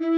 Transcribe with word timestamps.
Olá, 0.00 0.12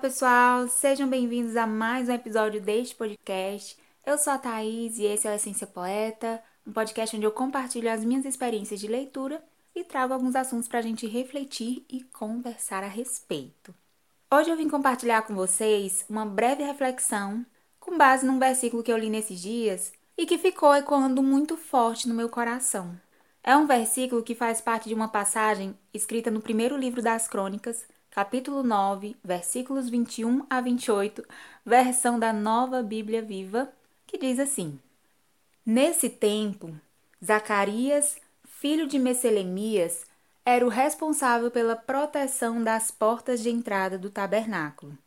pessoal! 0.00 0.68
Sejam 0.68 1.08
bem-vindos 1.08 1.56
a 1.56 1.66
mais 1.66 2.08
um 2.08 2.12
episódio 2.12 2.60
deste 2.60 2.94
podcast. 2.94 3.76
Eu 4.04 4.16
sou 4.18 4.32
a 4.32 4.38
Thaís 4.38 4.98
e 4.98 5.06
esse 5.06 5.26
é 5.26 5.32
o 5.32 5.34
Essência 5.34 5.66
Poeta, 5.66 6.40
um 6.64 6.72
podcast 6.72 7.16
onde 7.16 7.26
eu 7.26 7.32
compartilho 7.32 7.90
as 7.90 8.04
minhas 8.04 8.24
experiências 8.24 8.78
de 8.78 8.86
leitura 8.86 9.42
e 9.74 9.82
trago 9.82 10.14
alguns 10.14 10.36
assuntos 10.36 10.68
para 10.68 10.78
a 10.78 10.82
gente 10.82 11.08
refletir 11.08 11.84
e 11.90 12.04
conversar 12.04 12.84
a 12.84 12.88
respeito. 12.88 13.74
Hoje 14.32 14.48
eu 14.48 14.56
vim 14.56 14.68
compartilhar 14.68 15.22
com 15.22 15.34
vocês 15.34 16.06
uma 16.08 16.24
breve 16.24 16.62
reflexão 16.62 17.44
com 17.86 17.96
base 17.96 18.26
num 18.26 18.40
versículo 18.40 18.82
que 18.82 18.92
eu 18.92 18.98
li 18.98 19.08
nesses 19.08 19.40
dias 19.40 19.92
e 20.18 20.26
que 20.26 20.36
ficou 20.36 20.74
ecoando 20.74 21.22
muito 21.22 21.56
forte 21.56 22.08
no 22.08 22.14
meu 22.14 22.28
coração. 22.28 23.00
É 23.44 23.56
um 23.56 23.64
versículo 23.64 24.24
que 24.24 24.34
faz 24.34 24.60
parte 24.60 24.88
de 24.88 24.94
uma 24.94 25.06
passagem 25.06 25.78
escrita 25.94 26.28
no 26.28 26.40
primeiro 26.40 26.76
livro 26.76 27.00
das 27.00 27.28
Crônicas, 27.28 27.86
capítulo 28.10 28.64
9, 28.64 29.16
versículos 29.22 29.88
21 29.88 30.44
a 30.50 30.60
28, 30.60 31.24
versão 31.64 32.18
da 32.18 32.32
Nova 32.32 32.82
Bíblia 32.82 33.22
Viva, 33.22 33.72
que 34.04 34.18
diz 34.18 34.40
assim: 34.40 34.80
Nesse 35.64 36.10
tempo, 36.10 36.74
Zacarias, 37.24 38.16
filho 38.44 38.88
de 38.88 38.98
Messelemias, 38.98 40.04
era 40.44 40.66
o 40.66 40.68
responsável 40.68 41.52
pela 41.52 41.76
proteção 41.76 42.64
das 42.64 42.90
portas 42.90 43.40
de 43.40 43.50
entrada 43.50 43.96
do 43.96 44.10
tabernáculo. 44.10 44.98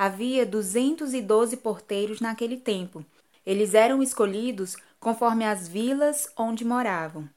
Havia 0.00 0.46
212 0.46 1.56
porteiros 1.56 2.20
naquele 2.20 2.56
tempo. 2.56 3.04
Eles 3.44 3.74
eram 3.74 4.00
escolhidos 4.00 4.76
conforme 5.00 5.44
as 5.44 5.66
vilas 5.66 6.28
onde 6.36 6.64
moravam. 6.64 7.28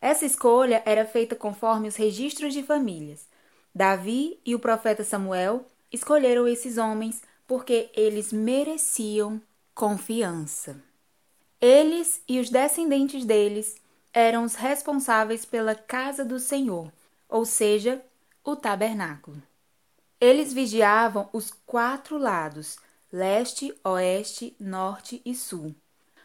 Essa 0.00 0.24
escolha 0.24 0.82
era 0.86 1.04
feita 1.04 1.36
conforme 1.36 1.86
os 1.86 1.96
registros 1.96 2.54
de 2.54 2.62
famílias. 2.62 3.28
Davi 3.74 4.40
e 4.42 4.54
o 4.54 4.58
profeta 4.58 5.04
Samuel 5.04 5.66
escolheram 5.92 6.48
esses 6.48 6.78
homens 6.78 7.20
porque 7.46 7.90
eles 7.94 8.32
mereciam 8.32 9.38
confiança. 9.74 10.82
Eles 11.60 12.22
e 12.26 12.40
os 12.40 12.48
descendentes 12.48 13.26
deles 13.26 13.76
eram 14.14 14.44
os 14.44 14.54
responsáveis 14.54 15.44
pela 15.44 15.74
casa 15.74 16.24
do 16.24 16.40
Senhor, 16.40 16.90
ou 17.28 17.44
seja, 17.44 18.02
o 18.42 18.56
tabernáculo. 18.56 19.42
Eles 20.20 20.52
vigiavam 20.52 21.28
os 21.32 21.52
quatro 21.66 22.18
lados, 22.18 22.76
leste, 23.12 23.74
oeste, 23.84 24.54
norte 24.58 25.22
e 25.24 25.34
sul. 25.34 25.74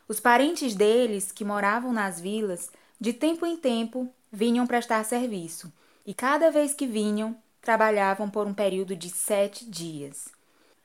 Os 0.08 0.20
parentes 0.20 0.76
deles, 0.76 1.32
que 1.32 1.46
moravam 1.46 1.94
nas 1.94 2.20
vilas, 2.20 2.72
de 3.00 3.14
tempo 3.14 3.46
em 3.46 3.56
tempo 3.56 4.12
vinham 4.32 4.66
prestar 4.66 5.04
serviço, 5.04 5.72
e 6.06 6.14
cada 6.14 6.52
vez 6.52 6.74
que 6.74 6.88
vinham, 6.88 7.36
trabalhavam 7.62 8.30
por 8.30 8.48
um 8.48 8.54
período 8.54 8.96
de 8.96 9.10
sete 9.10 9.64
dias. 9.66 10.28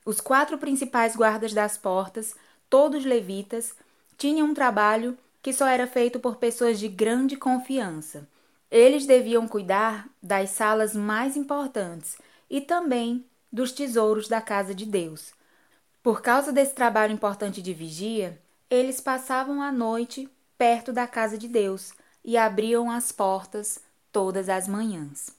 Os 0.05 0.21
quatro 0.21 0.59
principais 0.59 1.17
guardas 1.17 1.53
das 1.53 1.77
portas 1.77 2.35
todos 2.69 3.05
levitas, 3.05 3.75
tinham 4.17 4.49
um 4.49 4.55
trabalho 4.55 5.17
que 5.43 5.53
só 5.53 5.67
era 5.67 5.87
feito 5.87 6.19
por 6.19 6.37
pessoas 6.37 6.79
de 6.79 6.89
grande 6.89 7.37
confiança. 7.37 8.29
Eles 8.71 9.07
deviam 9.07 9.49
cuidar 9.49 10.09
das 10.23 10.51
salas 10.51 10.95
mais 10.95 11.37
importantes 11.37 12.19
e 12.51 12.61
também 12.61 13.25
dos 13.53 13.73
tesouros 13.73 14.29
da 14.29 14.41
casa 14.41 14.75
de 14.75 14.85
Deus. 14.85 15.33
Por 16.03 16.23
causa 16.23 16.53
desse 16.53 16.75
trabalho 16.75 17.13
importante 17.13 17.61
de 17.61 17.75
vigia, 17.75 18.41
eles 18.71 19.01
passavam 19.01 19.63
a 19.63 19.73
noite 19.73 20.29
perto 20.57 20.93
da 20.93 21.07
casa 21.07 21.39
de 21.39 21.49
Deus 21.49 21.93
e 22.25 22.37
abriam 22.37 22.91
as 22.91 23.13
portas 23.13 23.81
todas 24.13 24.49
as 24.49 24.67
manhãs. 24.67 25.31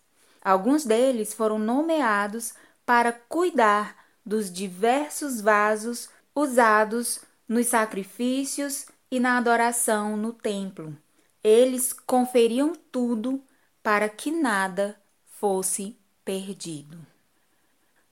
Alguns 0.42 0.86
deles 0.86 1.34
foram 1.34 1.60
nomeados 1.60 2.54
para 2.86 3.12
cuidar 3.12 3.96
dos 4.26 4.52
diversos 4.52 5.42
vasos 5.42 6.10
usados 6.34 7.22
nos 7.48 7.68
sacrifícios 7.68 8.86
e 9.12 9.20
na 9.20 9.38
adoração 9.38 10.16
no 10.16 10.32
templo. 10.32 10.96
Eles 11.44 11.94
conferiam 11.94 12.74
tudo 12.92 13.42
para 13.84 14.08
que 14.08 14.32
nada 14.32 15.00
fosse 15.26 15.99
perdido. 16.30 16.96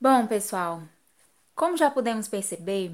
Bom, 0.02 0.26
pessoal, 0.26 0.82
como 1.54 1.78
já 1.78 1.92
podemos 1.92 2.28
perceber, 2.28 2.92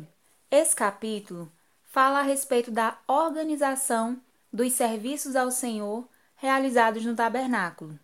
esse 0.51 0.75
capítulo 0.75 1.49
fala 1.85 2.19
a 2.19 2.23
respeito 2.23 2.69
da 2.69 2.97
organização 3.07 4.19
dos 4.51 4.73
serviços 4.73 5.37
ao 5.37 5.49
Senhor 5.49 6.05
realizados 6.35 7.05
no 7.05 7.15
tabernáculo. 7.15 7.97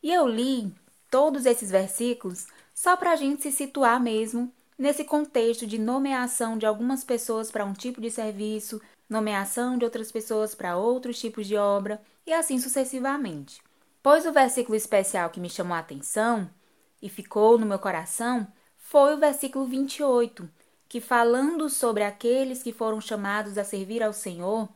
E 0.00 0.12
eu 0.12 0.28
li 0.28 0.72
todos 1.10 1.44
esses 1.44 1.72
versículos 1.72 2.46
só 2.72 2.96
para 2.96 3.10
a 3.10 3.16
gente 3.16 3.42
se 3.42 3.50
situar 3.50 4.00
mesmo 4.00 4.48
nesse 4.78 5.02
contexto 5.02 5.66
de 5.66 5.76
nomeação 5.76 6.56
de 6.56 6.66
algumas 6.66 7.02
pessoas 7.02 7.50
para 7.50 7.64
um 7.64 7.72
tipo 7.72 8.00
de 8.00 8.12
serviço, 8.12 8.80
nomeação 9.10 9.76
de 9.76 9.84
outras 9.84 10.12
pessoas 10.12 10.54
para 10.54 10.76
outros 10.76 11.18
tipos 11.18 11.48
de 11.48 11.56
obra 11.56 12.00
e 12.24 12.32
assim 12.32 12.60
sucessivamente. 12.60 13.60
Pois 14.04 14.26
o 14.26 14.32
versículo 14.32 14.76
especial 14.76 15.30
que 15.30 15.40
me 15.40 15.48
chamou 15.48 15.74
a 15.74 15.78
atenção 15.78 16.50
e 17.00 17.08
ficou 17.08 17.56
no 17.56 17.64
meu 17.64 17.78
coração 17.78 18.46
foi 18.76 19.14
o 19.14 19.18
versículo 19.18 19.64
28, 19.64 20.46
que 20.86 21.00
falando 21.00 21.70
sobre 21.70 22.04
aqueles 22.04 22.62
que 22.62 22.70
foram 22.70 23.00
chamados 23.00 23.56
a 23.56 23.64
servir 23.64 24.02
ao 24.02 24.12
Senhor, 24.12 24.68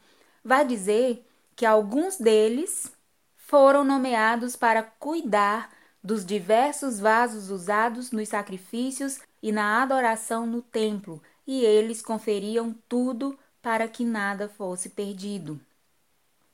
vai 0.43 0.67
dizer 0.67 1.23
que 1.55 1.67
alguns 1.67 2.17
deles 2.17 2.91
foram 3.37 3.85
nomeados 3.85 4.57
para 4.57 4.83
cuidar 4.83 5.77
dos 6.03 6.25
diversos 6.25 6.99
vasos 6.99 7.51
usados 7.51 8.11
nos 8.11 8.31
sacrifícios 8.31 9.21
e 9.43 9.53
na 9.53 9.83
adoração 9.83 10.47
no 10.47 10.63
templo, 10.63 11.23
e 11.47 11.67
eles 11.67 12.01
conferiam 12.01 12.75
tudo 12.89 13.39
para 13.61 13.87
que 13.89 14.07
nada 14.07 14.49
fosse 14.49 14.89
perdido. 14.89 15.61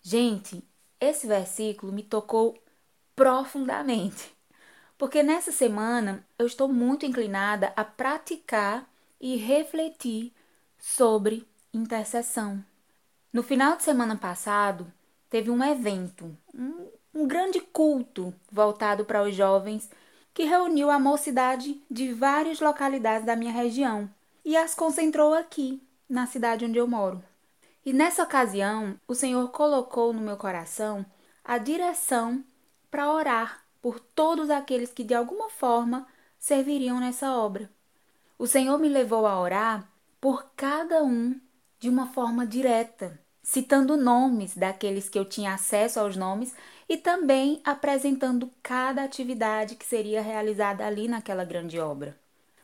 Gente, 0.03 0.61
esse 1.01 1.29
versículo 1.29 1.93
me 1.93 2.03
tocou 2.03 2.64
profundamente, 3.15 4.35
porque 4.99 5.23
nessa 5.23 5.53
semana 5.53 6.27
eu 6.39 6.47
estou 6.47 6.69
muito 6.69 7.07
inclinada 7.07 7.73
a 7.77 7.85
praticar 7.85 8.89
e 9.21 9.37
refletir 9.37 10.33
sobre 10.79 11.47
intercessão. 11.73 12.65
No 13.33 13.43
final 13.43 13.77
de 13.77 13.83
semana 13.83 14.17
passado, 14.17 14.93
teve 15.29 15.51
um 15.51 15.63
evento, 15.65 16.37
um, 16.55 16.89
um 17.15 17.27
grande 17.27 17.61
culto 17.61 18.35
voltado 18.51 19.05
para 19.05 19.23
os 19.23 19.35
jovens 19.35 19.91
que 20.33 20.45
reuniu 20.45 20.91
a 20.91 20.99
mocidade 20.99 21.81
de 21.91 22.13
várias 22.13 22.61
localidades 22.61 23.25
da 23.25 23.37
minha 23.37 23.53
região 23.53 24.11
e 24.45 24.57
as 24.57 24.75
concentrou 24.75 25.33
aqui, 25.33 25.83
na 26.09 26.27
cidade 26.27 26.65
onde 26.65 26.79
eu 26.79 26.87
moro. 26.87 27.23
E 27.87 27.93
nessa 27.93 28.23
ocasião, 28.23 28.99
o 29.07 29.15
Senhor 29.15 29.51
colocou 29.51 30.13
no 30.13 30.21
meu 30.21 30.37
coração 30.37 31.05
a 31.45 31.59
direção 31.59 32.45
para 32.95 33.11
orar 33.11 33.65
por 33.83 33.99
todos 33.99 34.49
aqueles 34.51 34.93
que 34.93 35.03
de 35.03 35.15
alguma 35.15 35.51
forma 35.51 36.07
serviriam 36.39 37.01
nessa 37.01 37.37
obra. 37.37 37.69
O 38.39 38.47
Senhor 38.47 38.79
me 38.79 38.89
levou 38.89 39.27
a 39.27 39.41
orar 39.41 39.91
por 40.21 40.53
cada 40.55 41.03
um 41.03 41.41
de 41.81 41.89
uma 41.89 42.07
forma 42.07 42.47
direta, 42.47 43.21
citando 43.43 43.97
nomes 43.97 44.57
daqueles 44.57 45.09
que 45.09 45.19
eu 45.19 45.25
tinha 45.25 45.55
acesso 45.55 45.99
aos 45.99 46.15
nomes 46.17 46.55
e 46.89 46.97
também 46.97 47.61
apresentando 47.65 48.49
cada 48.63 49.03
atividade 49.03 49.75
que 49.75 49.85
seria 49.85 50.23
realizada 50.23 50.87
ali 50.87 51.09
naquela 51.09 51.45
grande 51.45 51.81
obra. 51.81 52.17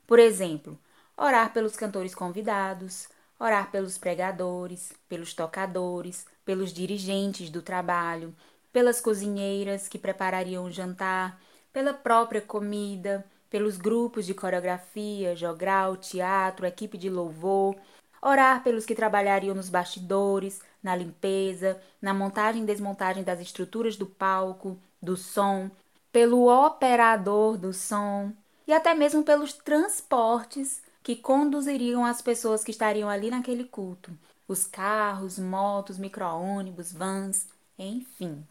Por 0.06 0.20
exemplo, 0.20 0.78
orar 1.16 1.52
pelos 1.52 1.74
cantores 1.74 2.14
convidados, 2.14 3.08
orar 3.36 3.72
pelos 3.72 3.98
pregadores, 3.98 4.92
pelos 5.08 5.34
tocadores, 5.34 6.24
pelos 6.44 6.72
dirigentes 6.72 7.50
do 7.50 7.62
trabalho, 7.62 8.32
pelas 8.72 9.00
cozinheiras 9.00 9.88
que 9.88 9.98
preparariam 9.98 10.64
o 10.64 10.70
jantar, 10.70 11.40
pela 11.72 11.92
própria 11.92 12.40
comida, 12.40 13.24
pelos 13.48 13.76
grupos 13.76 14.26
de 14.26 14.34
coreografia, 14.34 15.34
jogral, 15.34 15.96
teatro, 15.96 16.66
equipe 16.66 16.96
de 16.96 17.10
louvor, 17.10 17.76
orar 18.22 18.62
pelos 18.62 18.86
que 18.86 18.94
trabalhariam 18.94 19.54
nos 19.54 19.68
bastidores, 19.68 20.60
na 20.82 20.94
limpeza, 20.94 21.80
na 22.00 22.14
montagem 22.14 22.62
e 22.62 22.66
desmontagem 22.66 23.24
das 23.24 23.40
estruturas 23.40 23.96
do 23.96 24.06
palco, 24.06 24.78
do 25.02 25.16
som, 25.16 25.70
pelo 26.12 26.48
operador 26.48 27.56
do 27.56 27.72
som 27.72 28.32
e 28.66 28.72
até 28.72 28.94
mesmo 28.94 29.22
pelos 29.24 29.52
transportes 29.52 30.82
que 31.02 31.16
conduziriam 31.16 32.04
as 32.04 32.20
pessoas 32.22 32.62
que 32.62 32.70
estariam 32.70 33.08
ali 33.08 33.30
naquele 33.30 33.64
culto, 33.64 34.16
os 34.46 34.66
carros, 34.66 35.38
motos, 35.38 35.98
micro-ônibus, 35.98 36.92
vans, 36.92 37.48
enfim. 37.78 38.46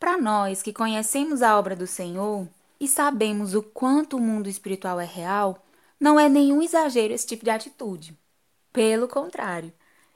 Para 0.00 0.16
nós 0.16 0.62
que 0.62 0.72
conhecemos 0.72 1.42
a 1.42 1.58
obra 1.58 1.76
do 1.76 1.86
Senhor 1.86 2.48
e 2.80 2.88
sabemos 2.88 3.54
o 3.54 3.62
quanto 3.62 4.16
o 4.16 4.20
mundo 4.20 4.48
espiritual 4.48 4.98
é 4.98 5.04
real, 5.04 5.62
não 6.00 6.18
é 6.18 6.26
nenhum 6.26 6.62
exagero 6.62 7.12
esse 7.12 7.26
tipo 7.26 7.44
de 7.44 7.50
atitude. 7.50 8.18
Pelo 8.72 9.06
contrário, 9.06 9.70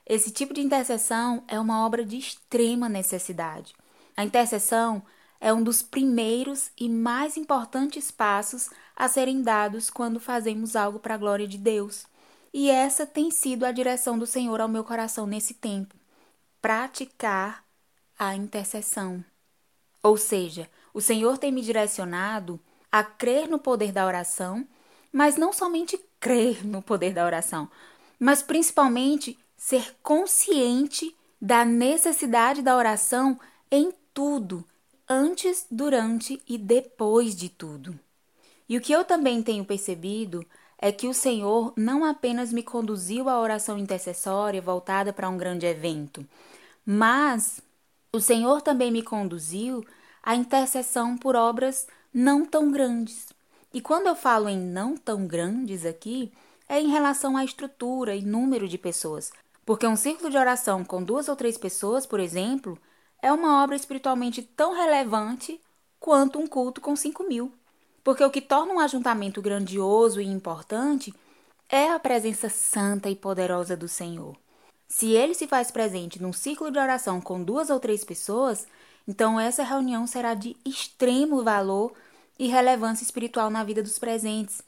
esse 0.07 0.31
tipo 0.31 0.55
de 0.55 0.63
intercessão 0.63 1.45
é 1.47 1.61
uma 1.61 1.85
obra 1.85 2.03
de 2.03 2.17
extrema 2.17 2.89
necessidade. 2.89 3.75
A 4.17 4.25
intercessão 4.25 5.03
é 5.39 5.53
um 5.53 5.63
dos 5.63 5.83
primeiros 5.83 6.71
e 6.81 6.89
mais 6.89 7.37
importantes 7.37 8.11
passos 8.11 8.71
a 8.97 9.07
serem 9.07 9.43
dados 9.43 9.91
quando 9.91 10.19
fazemos 10.19 10.77
algo 10.77 10.99
para 10.99 11.13
a 11.13 11.19
glória 11.19 11.47
de 11.47 11.59
Deus. 11.59 12.07
E 12.55 12.71
essa 12.71 13.05
tem 13.05 13.31
sido 13.31 13.67
a 13.67 13.73
direção 13.73 14.19
do 14.19 14.27
Senhor 14.27 14.63
ao 14.63 14.69
meu 14.69 14.83
coração 14.83 15.27
nesse 15.27 15.53
tempo: 15.53 15.95
praticar 16.63 17.63
a 18.19 18.35
intercessão. 18.35 19.23
Ou 20.05 20.19
seja, 20.19 20.71
o 20.93 21.01
Senhor 21.01 21.39
tem 21.39 21.51
me 21.51 21.63
direcionado 21.63 22.61
a 22.93 23.03
crer 23.03 23.49
no 23.49 23.59
poder 23.59 23.91
da 23.91 24.05
oração, 24.05 24.69
mas 25.11 25.39
não 25.39 25.51
somente 25.51 25.99
crer 26.21 26.65
no 26.65 26.83
poder 26.83 27.15
da 27.15 27.25
oração, 27.25 27.71
mas 28.21 28.43
principalmente 28.43 29.39
ser 29.57 29.97
consciente 30.03 31.17
da 31.41 31.65
necessidade 31.65 32.61
da 32.61 32.77
oração 32.77 33.41
em 33.71 33.95
tudo, 34.13 34.63
antes, 35.09 35.67
durante 35.71 36.41
e 36.47 36.59
depois 36.59 37.35
de 37.35 37.49
tudo. 37.49 37.99
E 38.69 38.77
o 38.77 38.83
que 38.83 38.93
eu 38.93 39.05
também 39.05 39.43
tenho 39.43 39.65
percebido 39.65 40.45
é 40.79 40.93
que 40.93 41.09
o 41.09 41.15
Senhor 41.15 41.73
não 41.77 42.05
apenas 42.05 42.53
me 42.53 42.63
conduziu 42.63 43.29
à 43.29 43.41
oração 43.41 43.79
intercessória 43.79 44.61
voltada 44.61 45.15
para 45.15 45.31
um 45.31 45.39
grande 45.39 45.65
evento, 45.65 46.27
mas 46.85 47.63
o 48.15 48.21
Senhor 48.21 48.63
também 48.63 48.93
me 48.93 49.03
conduziu 49.03 49.85
à 50.23 50.37
intercessão 50.37 51.19
por 51.19 51.35
obras 51.35 51.85
não 52.13 52.47
tão 52.47 52.71
grandes. 52.71 53.27
E 53.73 53.81
quando 53.81 54.07
eu 54.07 54.15
falo 54.15 54.49
em 54.49 54.57
não 54.57 54.97
tão 54.97 55.27
grandes 55.27 55.85
aqui, 55.85 56.33
é 56.69 56.81
em 56.81 56.87
relação 56.87 57.37
à 57.37 57.45
estrutura 57.45 58.15
e 58.15 58.23
número 58.23 58.69
de 58.69 58.79
pessoas. 58.79 59.33
Porque 59.67 59.85
um 59.85 59.97
círculo 59.97 60.31
de 60.31 60.39
oração 60.39 60.85
com 60.85 61.03
duas 61.03 61.29
ou 61.29 61.35
três 61.35 61.59
pessoas, 61.59 62.07
por 62.07 62.21
exemplo, 62.21 62.79
é 63.21 63.33
uma 63.33 63.65
obra 63.65 63.75
espiritualmente 63.75 64.43
tão 64.43 64.73
relevante 64.73 65.61
quanto 65.99 66.39
um 66.39 66.47
culto 66.47 66.81
com 66.81 66.95
cinco 66.95 67.25
mil. 67.25 67.53
Porque 68.05 68.23
o 68.23 68.31
que 68.31 68.41
torna 68.41 68.75
um 68.75 68.79
ajuntamento 68.79 69.43
grandioso 69.43 70.21
e 70.21 70.27
importante 70.27 71.13
é 71.69 71.91
a 71.91 71.99
presença 71.99 72.49
santa 72.49 73.11
e 73.11 73.17
poderosa 73.17 73.77
do 73.77 73.89
Senhor. 73.89 74.37
Se 74.89 75.13
ele 75.13 75.35
se 75.35 75.47
faz 75.47 75.71
presente 75.71 76.21
num 76.21 76.33
círculo 76.33 76.71
de 76.71 76.79
oração 76.79 77.21
com 77.21 77.43
duas 77.43 77.71
ou 77.71 77.81
três 77.81 78.05
pessoas, 78.05 78.67
então 79.07 79.39
essa 79.39 79.63
reunião 79.63 80.07
será 80.07 80.35
de 80.35 80.57
extremo 80.65 81.43
valor 81.43 81.93
e 82.39 82.49
relevância 82.49 83.05
espiritual 83.05 83.51
na 83.51 83.65
vida 83.65 83.83
dos 83.83 83.99
presentes. 83.99 84.63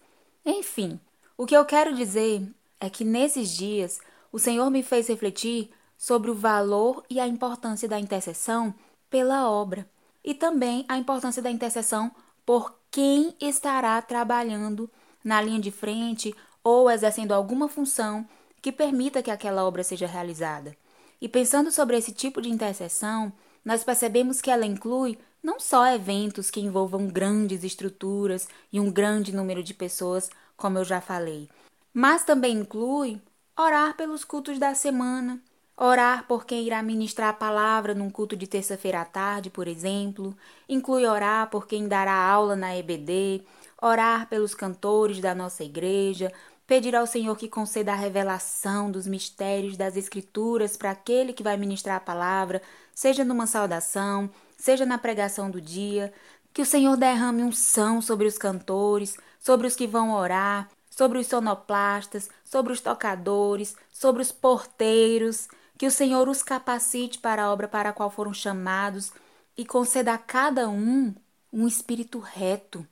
Enfim, 0.44 1.00
o 1.36 1.46
que 1.46 1.56
eu 1.56 1.64
quero 1.64 1.94
dizer 1.94 2.48
é 2.80 2.88
que 2.88 3.04
nesses 3.04 3.50
dias 3.50 4.00
o 4.32 4.38
Senhor 4.38 4.70
me 4.70 4.82
fez 4.82 5.08
refletir 5.08 5.70
sobre 5.96 6.30
o 6.30 6.34
valor 6.34 7.04
e 7.08 7.18
a 7.18 7.26
importância 7.26 7.88
da 7.88 7.98
intercessão 7.98 8.74
pela 9.08 9.48
obra 9.48 9.88
e 10.24 10.34
também 10.34 10.84
a 10.88 10.98
importância 10.98 11.42
da 11.42 11.50
intercessão 11.50 12.10
por 12.44 12.74
quem 12.90 13.34
estará 13.40 14.00
trabalhando 14.02 14.90
na 15.22 15.40
linha 15.40 15.60
de 15.60 15.70
frente 15.70 16.34
ou 16.62 16.90
exercendo 16.90 17.32
alguma 17.32 17.68
função 17.68 18.26
que 18.66 18.72
permita 18.72 19.22
que 19.22 19.30
aquela 19.30 19.64
obra 19.64 19.84
seja 19.84 20.08
realizada. 20.08 20.76
E 21.20 21.28
pensando 21.28 21.70
sobre 21.70 21.96
esse 21.96 22.10
tipo 22.10 22.42
de 22.42 22.50
intercessão, 22.50 23.32
nós 23.64 23.84
percebemos 23.84 24.40
que 24.40 24.50
ela 24.50 24.66
inclui 24.66 25.16
não 25.40 25.60
só 25.60 25.86
eventos 25.86 26.50
que 26.50 26.58
envolvam 26.58 27.06
grandes 27.06 27.62
estruturas 27.62 28.48
e 28.72 28.80
um 28.80 28.90
grande 28.90 29.32
número 29.32 29.62
de 29.62 29.72
pessoas, 29.72 30.28
como 30.56 30.78
eu 30.78 30.84
já 30.84 31.00
falei, 31.00 31.48
mas 31.94 32.24
também 32.24 32.56
inclui 32.56 33.22
orar 33.56 33.96
pelos 33.96 34.24
cultos 34.24 34.58
da 34.58 34.74
semana, 34.74 35.40
orar 35.76 36.26
por 36.26 36.44
quem 36.44 36.64
irá 36.64 36.82
ministrar 36.82 37.28
a 37.28 37.34
palavra 37.34 37.94
num 37.94 38.10
culto 38.10 38.36
de 38.36 38.48
terça-feira 38.48 39.02
à 39.02 39.04
tarde, 39.04 39.48
por 39.48 39.68
exemplo, 39.68 40.36
inclui 40.68 41.06
orar 41.06 41.48
por 41.50 41.68
quem 41.68 41.86
dará 41.86 42.16
aula 42.16 42.56
na 42.56 42.76
EBD, 42.76 43.46
orar 43.80 44.28
pelos 44.28 44.56
cantores 44.56 45.20
da 45.20 45.36
nossa 45.36 45.62
igreja, 45.62 46.32
pedir 46.66 46.96
ao 46.96 47.06
Senhor 47.06 47.36
que 47.36 47.48
conceda 47.48 47.92
a 47.92 47.96
revelação 47.96 48.90
dos 48.90 49.06
mistérios 49.06 49.76
das 49.76 49.96
Escrituras 49.96 50.76
para 50.76 50.90
aquele 50.90 51.32
que 51.32 51.42
vai 51.42 51.56
ministrar 51.56 51.96
a 51.96 52.00
palavra, 52.00 52.60
seja 52.94 53.24
numa 53.24 53.46
saudação, 53.46 54.28
seja 54.56 54.84
na 54.84 54.98
pregação 54.98 55.50
do 55.50 55.60
dia, 55.60 56.12
que 56.52 56.62
o 56.62 56.66
Senhor 56.66 56.96
derrame 56.96 57.42
unção 57.42 58.00
sobre 58.02 58.26
os 58.26 58.36
cantores, 58.36 59.16
sobre 59.38 59.66
os 59.66 59.76
que 59.76 59.86
vão 59.86 60.14
orar, 60.14 60.68
sobre 60.90 61.18
os 61.18 61.26
sonoplastas, 61.26 62.28
sobre 62.44 62.72
os 62.72 62.80
tocadores, 62.80 63.76
sobre 63.92 64.22
os 64.22 64.32
porteiros, 64.32 65.48
que 65.78 65.86
o 65.86 65.90
Senhor 65.90 66.28
os 66.28 66.42
capacite 66.42 67.18
para 67.18 67.44
a 67.44 67.52
obra 67.52 67.68
para 67.68 67.90
a 67.90 67.92
qual 67.92 68.10
foram 68.10 68.32
chamados 68.32 69.12
e 69.56 69.64
conceda 69.64 70.14
a 70.14 70.18
cada 70.18 70.68
um 70.68 71.14
um 71.52 71.66
espírito 71.66 72.18
reto, 72.18 72.86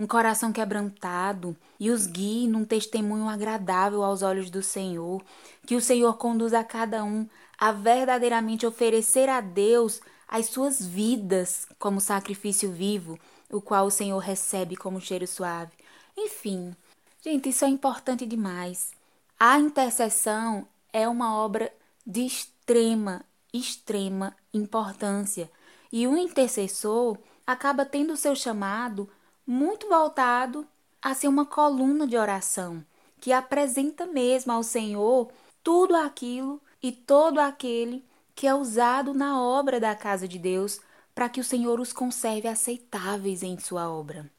um 0.00 0.06
coração 0.06 0.50
quebrantado 0.50 1.54
e 1.78 1.90
os 1.90 2.06
guie 2.06 2.48
num 2.48 2.64
testemunho 2.64 3.28
agradável 3.28 4.02
aos 4.02 4.22
olhos 4.22 4.48
do 4.48 4.62
Senhor, 4.62 5.22
que 5.66 5.76
o 5.76 5.80
Senhor 5.80 6.16
conduza 6.16 6.58
a 6.58 6.64
cada 6.64 7.04
um 7.04 7.28
a 7.58 7.70
verdadeiramente 7.70 8.64
oferecer 8.64 9.28
a 9.28 9.42
Deus 9.42 10.00
as 10.26 10.46
suas 10.46 10.82
vidas 10.82 11.66
como 11.78 12.00
sacrifício 12.00 12.72
vivo, 12.72 13.18
o 13.52 13.60
qual 13.60 13.84
o 13.84 13.90
Senhor 13.90 14.18
recebe 14.20 14.74
como 14.74 15.02
cheiro 15.02 15.26
suave. 15.26 15.72
Enfim, 16.16 16.74
gente, 17.22 17.50
isso 17.50 17.66
é 17.66 17.68
importante 17.68 18.24
demais. 18.24 18.92
A 19.38 19.58
intercessão 19.58 20.66
é 20.94 21.06
uma 21.06 21.36
obra 21.36 21.70
de 22.06 22.22
extrema, 22.22 23.22
extrema 23.52 24.34
importância. 24.54 25.50
E 25.92 26.06
o 26.06 26.16
intercessor 26.16 27.18
acaba 27.46 27.84
tendo 27.84 28.14
o 28.14 28.16
seu 28.16 28.34
chamado 28.34 29.06
muito 29.50 29.88
voltado 29.88 30.64
a 31.02 31.12
ser 31.12 31.26
uma 31.26 31.44
coluna 31.44 32.06
de 32.06 32.16
oração, 32.16 32.84
que 33.20 33.32
apresenta 33.32 34.06
mesmo 34.06 34.52
ao 34.52 34.62
Senhor 34.62 35.28
tudo 35.60 35.96
aquilo 35.96 36.60
e 36.80 36.92
todo 36.92 37.40
aquele 37.40 38.04
que 38.32 38.46
é 38.46 38.54
usado 38.54 39.12
na 39.12 39.42
obra 39.42 39.80
da 39.80 39.92
casa 39.92 40.28
de 40.28 40.38
Deus 40.38 40.80
para 41.12 41.28
que 41.28 41.40
o 41.40 41.44
Senhor 41.44 41.80
os 41.80 41.92
conserve 41.92 42.46
aceitáveis 42.46 43.42
em 43.42 43.58
sua 43.58 43.90
obra. 43.90 44.30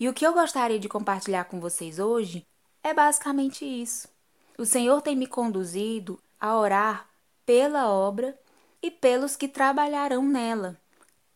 E 0.00 0.08
o 0.08 0.12
que 0.12 0.26
eu 0.26 0.34
gostaria 0.34 0.80
de 0.80 0.88
compartilhar 0.88 1.44
com 1.44 1.60
vocês 1.60 2.00
hoje 2.00 2.44
é 2.82 2.92
basicamente 2.92 3.64
isso. 3.64 4.08
O 4.58 4.66
Senhor 4.66 5.00
tem 5.00 5.14
me 5.14 5.28
conduzido 5.28 6.18
a 6.40 6.58
orar 6.58 7.06
pela 7.46 7.88
obra 7.88 8.36
e 8.82 8.90
pelos 8.90 9.36
que 9.36 9.46
trabalharão 9.46 10.24
nela. 10.24 10.76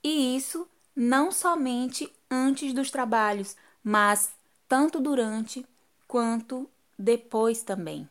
E 0.02 0.36
isso 0.36 0.66
não 1.02 1.32
somente 1.32 2.12
antes 2.30 2.74
dos 2.74 2.90
trabalhos, 2.90 3.56
mas 3.82 4.32
tanto 4.68 5.00
durante 5.00 5.64
quanto 6.06 6.68
depois 6.98 7.62
também. 7.62 8.06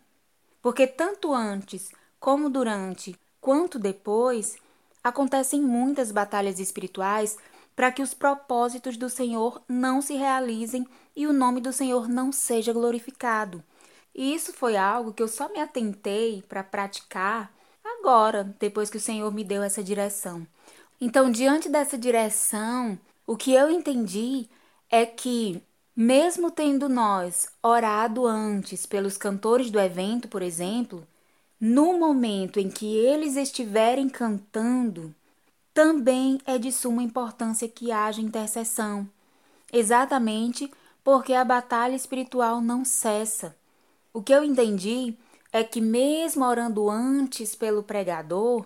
Porque 0.60 0.88
tanto 0.88 1.32
antes 1.32 1.92
como 2.20 2.50
durante 2.50 3.16
quanto 3.40 3.78
depois, 3.78 4.58
acontecem 5.04 5.62
muitas 5.62 6.12
batalhas 6.12 6.58
espirituais 6.60 7.38
para 7.76 7.92
que 7.92 8.02
os 8.02 8.16
propósitos 8.16 8.98
do 8.98 9.08
Senhor 9.08 9.62
não 9.70 10.02
se 10.02 10.16
realizem 10.16 10.88
e 11.16 11.28
o 11.28 11.32
nome 11.32 11.62
do 11.62 11.72
Senhor 11.72 12.10
não 12.10 12.32
seja 12.32 12.74
glorificado. 12.74 13.64
E 14.16 14.34
isso 14.34 14.52
foi 14.52 14.76
algo 14.76 15.14
que 15.14 15.22
eu 15.22 15.28
só 15.28 15.48
me 15.50 15.60
atentei 15.60 16.42
para 16.50 16.64
praticar 16.64 17.54
agora, 17.86 18.56
depois 18.60 18.90
que 18.90 18.98
o 18.98 19.02
Senhor 19.02 19.32
me 19.32 19.44
deu 19.44 19.62
essa 19.62 19.84
direção. 19.84 20.48
Então, 21.02 21.32
diante 21.32 21.70
dessa 21.70 21.98
direção, 21.98 23.00
o 23.26 23.38
que 23.38 23.54
eu 23.54 23.70
entendi 23.70 24.50
é 24.90 25.06
que, 25.06 25.62
mesmo 25.96 26.52
tendo 26.52 26.90
nós 26.90 27.48
orado 27.64 28.26
antes 28.26 28.86
pelos 28.86 29.18
cantores 29.18 29.72
do 29.72 29.80
evento, 29.80 30.28
por 30.28 30.42
exemplo, 30.42 31.08
no 31.60 31.98
momento 31.98 32.60
em 32.60 32.70
que 32.70 32.98
eles 32.98 33.38
estiverem 33.38 34.10
cantando, 34.10 35.14
também 35.74 36.40
é 36.46 36.58
de 36.58 36.72
suma 36.72 37.04
importância 37.04 37.68
que 37.68 37.92
haja 37.92 38.22
intercessão, 38.22 39.08
exatamente 39.72 40.70
porque 41.04 41.34
a 41.34 41.46
batalha 41.46 41.96
espiritual 41.96 42.60
não 42.60 42.84
cessa. 42.84 43.56
O 44.14 44.22
que 44.22 44.34
eu 44.34 44.44
entendi 44.44 45.16
é 45.52 45.64
que, 45.64 45.80
mesmo 45.80 46.44
orando 46.46 46.90
antes 46.90 47.56
pelo 47.56 47.84
pregador, 47.84 48.66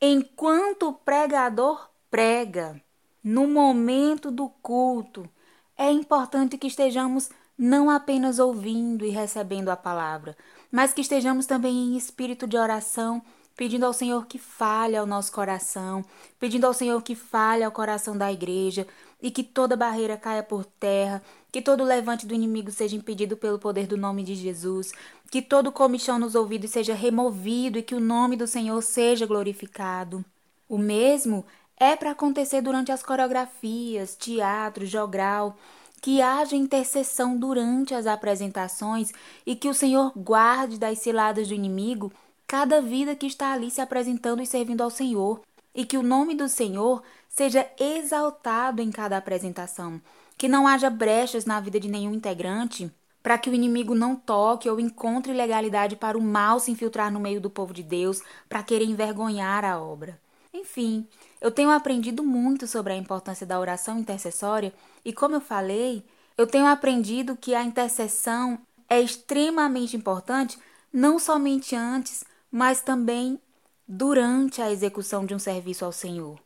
enquanto 0.00 0.88
o 0.88 0.92
pregador 0.92 1.90
prega, 2.10 2.80
no 3.22 3.46
momento 3.46 4.30
do 4.30 4.48
culto, 4.48 5.28
é 5.76 5.90
importante 5.90 6.56
que 6.56 6.66
estejamos 6.66 7.30
não 7.56 7.90
apenas 7.90 8.38
ouvindo 8.38 9.04
e 9.04 9.10
recebendo 9.10 9.68
a 9.68 9.76
palavra, 9.76 10.36
mas 10.72 10.94
que 10.94 11.02
estejamos 11.02 11.44
também 11.44 11.74
em 11.74 11.96
espírito 11.96 12.46
de 12.46 12.56
oração, 12.56 13.22
pedindo 13.54 13.84
ao 13.84 13.92
Senhor 13.92 14.24
que 14.24 14.38
fale 14.38 14.96
ao 14.96 15.04
nosso 15.04 15.30
coração, 15.30 16.02
pedindo 16.38 16.66
ao 16.66 16.72
Senhor 16.72 17.02
que 17.02 17.14
fale 17.14 17.62
ao 17.62 17.70
coração 17.70 18.16
da 18.16 18.32
igreja 18.32 18.86
e 19.20 19.30
que 19.30 19.44
toda 19.44 19.76
barreira 19.76 20.16
caia 20.16 20.42
por 20.42 20.64
terra 20.64 21.22
que 21.50 21.60
todo 21.60 21.84
levante 21.84 22.26
do 22.26 22.34
inimigo 22.34 22.70
seja 22.70 22.96
impedido 22.96 23.36
pelo 23.36 23.58
poder 23.58 23.86
do 23.86 23.96
nome 23.96 24.22
de 24.22 24.34
Jesus, 24.34 24.92
que 25.30 25.42
todo 25.42 25.72
comichão 25.72 26.18
nos 26.18 26.34
ouvidos 26.34 26.70
seja 26.70 26.94
removido 26.94 27.78
e 27.78 27.82
que 27.82 27.94
o 27.94 28.00
nome 28.00 28.36
do 28.36 28.46
Senhor 28.46 28.80
seja 28.82 29.26
glorificado. 29.26 30.24
O 30.68 30.78
mesmo 30.78 31.44
é 31.76 31.96
para 31.96 32.12
acontecer 32.12 32.60
durante 32.60 32.92
as 32.92 33.02
coreografias, 33.02 34.14
teatro, 34.14 34.86
jogral, 34.86 35.56
que 36.00 36.22
haja 36.22 36.56
intercessão 36.56 37.36
durante 37.36 37.94
as 37.94 38.06
apresentações 38.06 39.12
e 39.44 39.54
que 39.54 39.68
o 39.68 39.74
Senhor 39.74 40.12
guarde 40.16 40.78
das 40.78 40.98
ciladas 40.98 41.48
do 41.48 41.54
inimigo 41.54 42.12
cada 42.46 42.80
vida 42.80 43.14
que 43.14 43.26
está 43.26 43.52
ali 43.52 43.70
se 43.70 43.80
apresentando 43.80 44.42
e 44.42 44.46
servindo 44.46 44.82
ao 44.82 44.90
Senhor, 44.90 45.40
e 45.72 45.84
que 45.84 45.96
o 45.96 46.02
nome 46.02 46.34
do 46.34 46.48
Senhor 46.48 47.00
seja 47.28 47.64
exaltado 47.78 48.82
em 48.82 48.90
cada 48.90 49.16
apresentação, 49.16 50.00
que 50.40 50.48
não 50.48 50.66
haja 50.66 50.88
brechas 50.88 51.44
na 51.44 51.60
vida 51.60 51.78
de 51.78 51.86
nenhum 51.86 52.14
integrante, 52.14 52.90
para 53.22 53.36
que 53.36 53.50
o 53.50 53.54
inimigo 53.54 53.94
não 53.94 54.16
toque 54.16 54.70
ou 54.70 54.80
encontre 54.80 55.34
legalidade 55.34 55.96
para 55.96 56.16
o 56.16 56.22
mal 56.22 56.58
se 56.58 56.70
infiltrar 56.70 57.12
no 57.12 57.20
meio 57.20 57.42
do 57.42 57.50
povo 57.50 57.74
de 57.74 57.82
Deus, 57.82 58.22
para 58.48 58.62
querer 58.62 58.86
envergonhar 58.86 59.66
a 59.66 59.78
obra. 59.78 60.18
Enfim, 60.54 61.06
eu 61.42 61.50
tenho 61.50 61.68
aprendido 61.68 62.24
muito 62.24 62.66
sobre 62.66 62.94
a 62.94 62.96
importância 62.96 63.46
da 63.46 63.60
oração 63.60 63.98
intercessória 63.98 64.72
e, 65.04 65.12
como 65.12 65.34
eu 65.34 65.42
falei, 65.42 66.02
eu 66.38 66.46
tenho 66.46 66.64
aprendido 66.64 67.36
que 67.36 67.54
a 67.54 67.62
intercessão 67.62 68.58
é 68.88 68.98
extremamente 68.98 69.94
importante 69.94 70.58
não 70.90 71.18
somente 71.18 71.76
antes, 71.76 72.24
mas 72.50 72.80
também 72.80 73.38
durante 73.86 74.62
a 74.62 74.72
execução 74.72 75.26
de 75.26 75.34
um 75.34 75.38
serviço 75.38 75.84
ao 75.84 75.92
Senhor. 75.92 76.40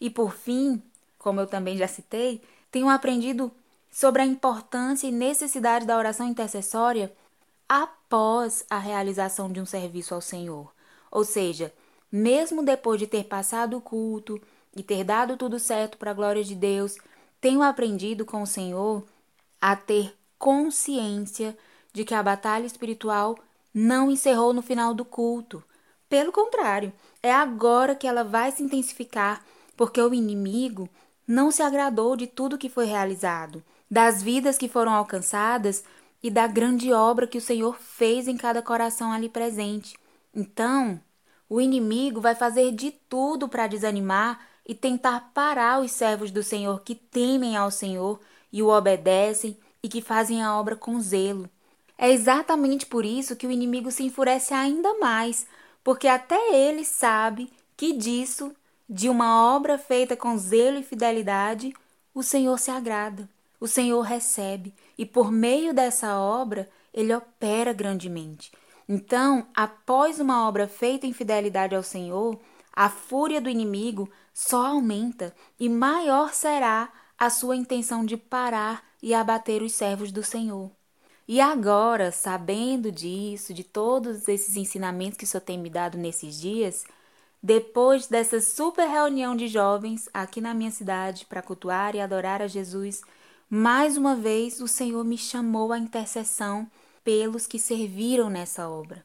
E 0.00 0.08
por 0.08 0.32
fim, 0.32 0.80
como 1.18 1.40
eu 1.40 1.46
também 1.48 1.76
já 1.76 1.88
citei, 1.88 2.40
tenho 2.72 2.88
aprendido 2.88 3.52
sobre 3.90 4.22
a 4.22 4.26
importância 4.26 5.06
e 5.06 5.12
necessidade 5.12 5.86
da 5.86 5.96
oração 5.96 6.26
intercessória 6.26 7.12
após 7.68 8.64
a 8.68 8.78
realização 8.78 9.52
de 9.52 9.60
um 9.60 9.66
serviço 9.66 10.14
ao 10.14 10.20
Senhor. 10.22 10.72
Ou 11.10 11.22
seja, 11.22 11.72
mesmo 12.10 12.62
depois 12.62 12.98
de 12.98 13.06
ter 13.06 13.24
passado 13.24 13.76
o 13.76 13.80
culto 13.80 14.40
e 14.74 14.82
ter 14.82 15.04
dado 15.04 15.36
tudo 15.36 15.58
certo 15.58 15.98
para 15.98 16.10
a 16.10 16.14
glória 16.14 16.42
de 16.42 16.54
Deus, 16.54 16.96
tenho 17.40 17.62
aprendido 17.62 18.24
com 18.24 18.42
o 18.42 18.46
Senhor 18.46 19.04
a 19.60 19.76
ter 19.76 20.16
consciência 20.38 21.56
de 21.92 22.04
que 22.04 22.14
a 22.14 22.22
batalha 22.22 22.66
espiritual 22.66 23.38
não 23.72 24.10
encerrou 24.10 24.54
no 24.54 24.62
final 24.62 24.94
do 24.94 25.04
culto. 25.04 25.62
Pelo 26.08 26.32
contrário, 26.32 26.92
é 27.22 27.32
agora 27.32 27.94
que 27.94 28.06
ela 28.06 28.24
vai 28.24 28.50
se 28.50 28.62
intensificar, 28.62 29.44
porque 29.76 30.00
o 30.00 30.14
inimigo 30.14 30.88
não 31.26 31.50
se 31.50 31.62
agradou 31.62 32.16
de 32.16 32.26
tudo 32.26 32.58
que 32.58 32.68
foi 32.68 32.86
realizado, 32.86 33.62
das 33.90 34.22
vidas 34.22 34.58
que 34.58 34.68
foram 34.68 34.92
alcançadas 34.92 35.84
e 36.22 36.30
da 36.30 36.46
grande 36.46 36.92
obra 36.92 37.26
que 37.26 37.38
o 37.38 37.42
Senhor 37.42 37.76
fez 37.78 38.28
em 38.28 38.36
cada 38.36 38.62
coração 38.62 39.12
ali 39.12 39.28
presente. 39.28 39.96
Então, 40.34 41.00
o 41.48 41.60
inimigo 41.60 42.20
vai 42.20 42.34
fazer 42.34 42.72
de 42.72 42.90
tudo 42.90 43.48
para 43.48 43.66
desanimar 43.66 44.40
e 44.66 44.74
tentar 44.74 45.32
parar 45.34 45.80
os 45.80 45.90
servos 45.90 46.30
do 46.30 46.42
Senhor 46.42 46.80
que 46.82 46.94
temem 46.94 47.56
ao 47.56 47.70
Senhor 47.70 48.20
e 48.52 48.62
o 48.62 48.68
obedecem 48.68 49.56
e 49.82 49.88
que 49.88 50.00
fazem 50.00 50.42
a 50.42 50.58
obra 50.58 50.76
com 50.76 51.00
zelo. 51.00 51.50
É 51.98 52.10
exatamente 52.10 52.86
por 52.86 53.04
isso 53.04 53.36
que 53.36 53.46
o 53.46 53.50
inimigo 53.50 53.90
se 53.90 54.02
enfurece 54.02 54.54
ainda 54.54 54.98
mais, 54.98 55.46
porque 55.84 56.08
até 56.08 56.54
ele 56.54 56.84
sabe 56.84 57.52
que 57.76 57.92
disso, 57.92 58.54
de 58.92 59.08
uma 59.08 59.54
obra 59.54 59.78
feita 59.78 60.14
com 60.14 60.36
zelo 60.36 60.78
e 60.78 60.82
fidelidade, 60.82 61.72
o 62.14 62.22
Senhor 62.22 62.58
se 62.58 62.70
agrada, 62.70 63.26
o 63.58 63.66
Senhor 63.66 64.02
recebe, 64.02 64.74
e 64.98 65.06
por 65.06 65.32
meio 65.32 65.72
dessa 65.72 66.18
obra 66.18 66.68
ele 66.92 67.14
opera 67.14 67.72
grandemente. 67.72 68.52
Então, 68.86 69.46
após 69.54 70.20
uma 70.20 70.46
obra 70.46 70.68
feita 70.68 71.06
em 71.06 71.12
fidelidade 71.14 71.74
ao 71.74 71.82
Senhor, 71.82 72.38
a 72.70 72.90
fúria 72.90 73.40
do 73.40 73.48
inimigo 73.48 74.10
só 74.34 74.66
aumenta 74.66 75.34
e 75.58 75.70
maior 75.70 76.34
será 76.34 76.92
a 77.18 77.30
sua 77.30 77.56
intenção 77.56 78.04
de 78.04 78.18
parar 78.18 78.84
e 79.02 79.14
abater 79.14 79.62
os 79.62 79.72
servos 79.72 80.12
do 80.12 80.22
Senhor. 80.22 80.70
E 81.26 81.40
agora, 81.40 82.12
sabendo 82.12 82.92
disso, 82.92 83.54
de 83.54 83.64
todos 83.64 84.28
esses 84.28 84.54
ensinamentos 84.54 85.16
que 85.16 85.24
o 85.24 85.26
Senhor 85.26 85.40
tem 85.40 85.58
me 85.58 85.70
dado 85.70 85.96
nesses 85.96 86.38
dias, 86.38 86.84
depois 87.42 88.06
dessa 88.06 88.40
super 88.40 88.86
reunião 88.86 89.34
de 89.34 89.48
jovens 89.48 90.08
aqui 90.14 90.40
na 90.40 90.54
minha 90.54 90.70
cidade 90.70 91.26
para 91.26 91.42
cultuar 91.42 91.94
e 91.94 92.00
adorar 92.00 92.40
a 92.40 92.46
Jesus, 92.46 93.02
mais 93.50 93.96
uma 93.96 94.14
vez 94.14 94.60
o 94.60 94.68
Senhor 94.68 95.04
me 95.04 95.18
chamou 95.18 95.72
à 95.72 95.78
intercessão 95.78 96.70
pelos 97.02 97.46
que 97.46 97.58
serviram 97.58 98.30
nessa 98.30 98.68
obra. 98.68 99.04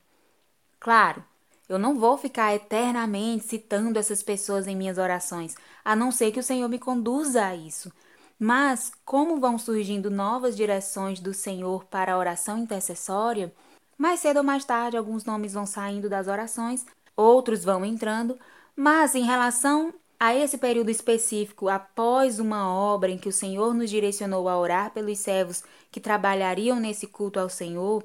Claro, 0.80 1.24
eu 1.68 1.80
não 1.80 1.98
vou 1.98 2.18
ficar 2.18 2.54
eternamente 2.54 3.46
citando 3.46 3.98
essas 3.98 4.22
pessoas 4.22 4.68
em 4.68 4.76
minhas 4.76 4.98
orações, 5.00 5.56
a 5.84 5.96
não 5.96 6.12
ser 6.12 6.32
que 6.32 6.40
o 6.40 6.44
Senhor 6.44 6.70
me 6.70 6.78
conduza 6.80 7.44
a 7.44 7.56
isso. 7.56 7.92
Mas, 8.40 8.92
como 9.04 9.40
vão 9.40 9.58
surgindo 9.58 10.12
novas 10.12 10.56
direções 10.56 11.20
do 11.20 11.34
Senhor 11.34 11.86
para 11.86 12.14
a 12.14 12.18
oração 12.18 12.60
intercessória, 12.60 13.52
mais 13.98 14.20
cedo 14.20 14.38
ou 14.38 14.44
mais 14.44 14.64
tarde 14.64 14.96
alguns 14.96 15.26
nomes 15.26 15.54
vão 15.54 15.66
saindo 15.66 16.08
das 16.08 16.28
orações, 16.28 16.86
outros 17.18 17.64
vão 17.66 17.84
entrando, 17.84 18.38
mas 18.76 19.16
em 19.16 19.24
relação 19.24 19.94
a 20.20 20.34
esse 20.36 20.58
período 20.58 20.90
específico, 20.90 21.68
após 21.68 22.40
uma 22.40 22.72
obra 22.72 23.12
em 23.12 23.18
que 23.18 23.30
o 23.30 23.34
Senhor 23.34 23.74
nos 23.74 23.90
direcionou 23.90 24.48
a 24.48 24.58
orar 24.58 24.92
pelos 24.92 25.20
servos 25.20 25.64
que 25.92 26.00
trabalhariam 26.00 26.80
nesse 26.80 27.08
culto 27.08 27.40
ao 27.40 27.50
Senhor, 27.50 28.04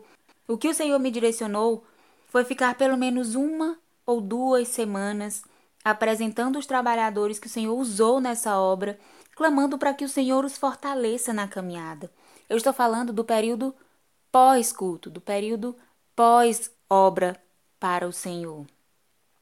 o 0.49 0.59
que 0.59 0.69
o 0.69 0.75
Senhor 0.75 0.99
me 0.99 1.11
direcionou 1.11 1.85
foi 2.29 2.45
ficar 2.45 2.75
pelo 2.75 2.97
menos 2.97 3.35
uma 3.35 3.79
ou 4.05 4.21
duas 4.21 4.69
semanas 4.69 5.45
apresentando 5.85 6.59
os 6.59 6.67
trabalhadores 6.67 7.39
que 7.39 7.47
o 7.47 7.51
Senhor 7.51 7.75
usou 7.75 8.21
nessa 8.21 8.57
obra, 8.59 8.99
clamando 9.35 9.79
para 9.79 9.95
que 9.95 10.05
o 10.05 10.09
Senhor 10.09 10.45
os 10.45 10.57
fortaleça 10.57 11.33
na 11.33 11.49
caminhada. 11.49 12.11
Eu 12.49 12.57
estou 12.57 12.73
falando 12.73 13.13
do 13.13 13.25
período 13.25 13.75
pós-culto, 14.31 15.11
do 15.11 15.21
período 15.21 15.77
pós-obra 16.15 17.41
para 17.81 18.07
o 18.07 18.13
Senhor. 18.13 18.67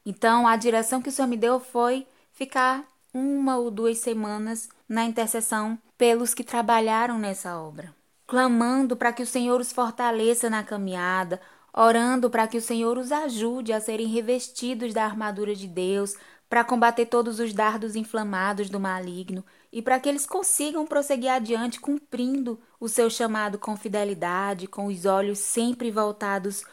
Então, 0.05 0.47
a 0.47 0.55
direção 0.55 1.01
que 1.01 1.09
o 1.09 1.11
Senhor 1.11 1.27
me 1.27 1.37
deu 1.37 1.59
foi 1.59 2.07
ficar 2.31 2.85
uma 3.13 3.57
ou 3.57 3.69
duas 3.69 3.97
semanas 3.99 4.69
na 4.87 5.03
intercessão 5.03 5.77
pelos 5.97 6.33
que 6.33 6.43
trabalharam 6.43 7.19
nessa 7.19 7.59
obra, 7.59 7.93
clamando 8.25 8.95
para 8.95 9.13
que 9.13 9.21
o 9.21 9.27
Senhor 9.27 9.59
os 9.59 9.71
fortaleça 9.71 10.49
na 10.49 10.63
caminhada, 10.63 11.39
orando 11.73 12.29
para 12.29 12.47
que 12.47 12.57
o 12.57 12.61
Senhor 12.61 12.97
os 12.97 13.11
ajude 13.11 13.73
a 13.73 13.79
serem 13.79 14.07
revestidos 14.07 14.93
da 14.93 15.03
armadura 15.03 15.55
de 15.55 15.67
Deus, 15.67 16.15
para 16.49 16.65
combater 16.65 17.05
todos 17.05 17.39
os 17.39 17.53
dardos 17.53 17.95
inflamados 17.95 18.69
do 18.69 18.77
maligno 18.77 19.41
e 19.71 19.81
para 19.81 19.97
que 20.01 20.09
eles 20.09 20.25
consigam 20.25 20.85
prosseguir 20.85 21.31
adiante 21.31 21.79
cumprindo 21.79 22.59
o 22.77 22.89
seu 22.89 23.09
chamado 23.09 23.57
com 23.57 23.77
fidelidade, 23.77 24.67
com 24.67 24.87
os 24.87 25.05
olhos 25.05 25.39
sempre 25.39 25.89
voltados 25.89 26.65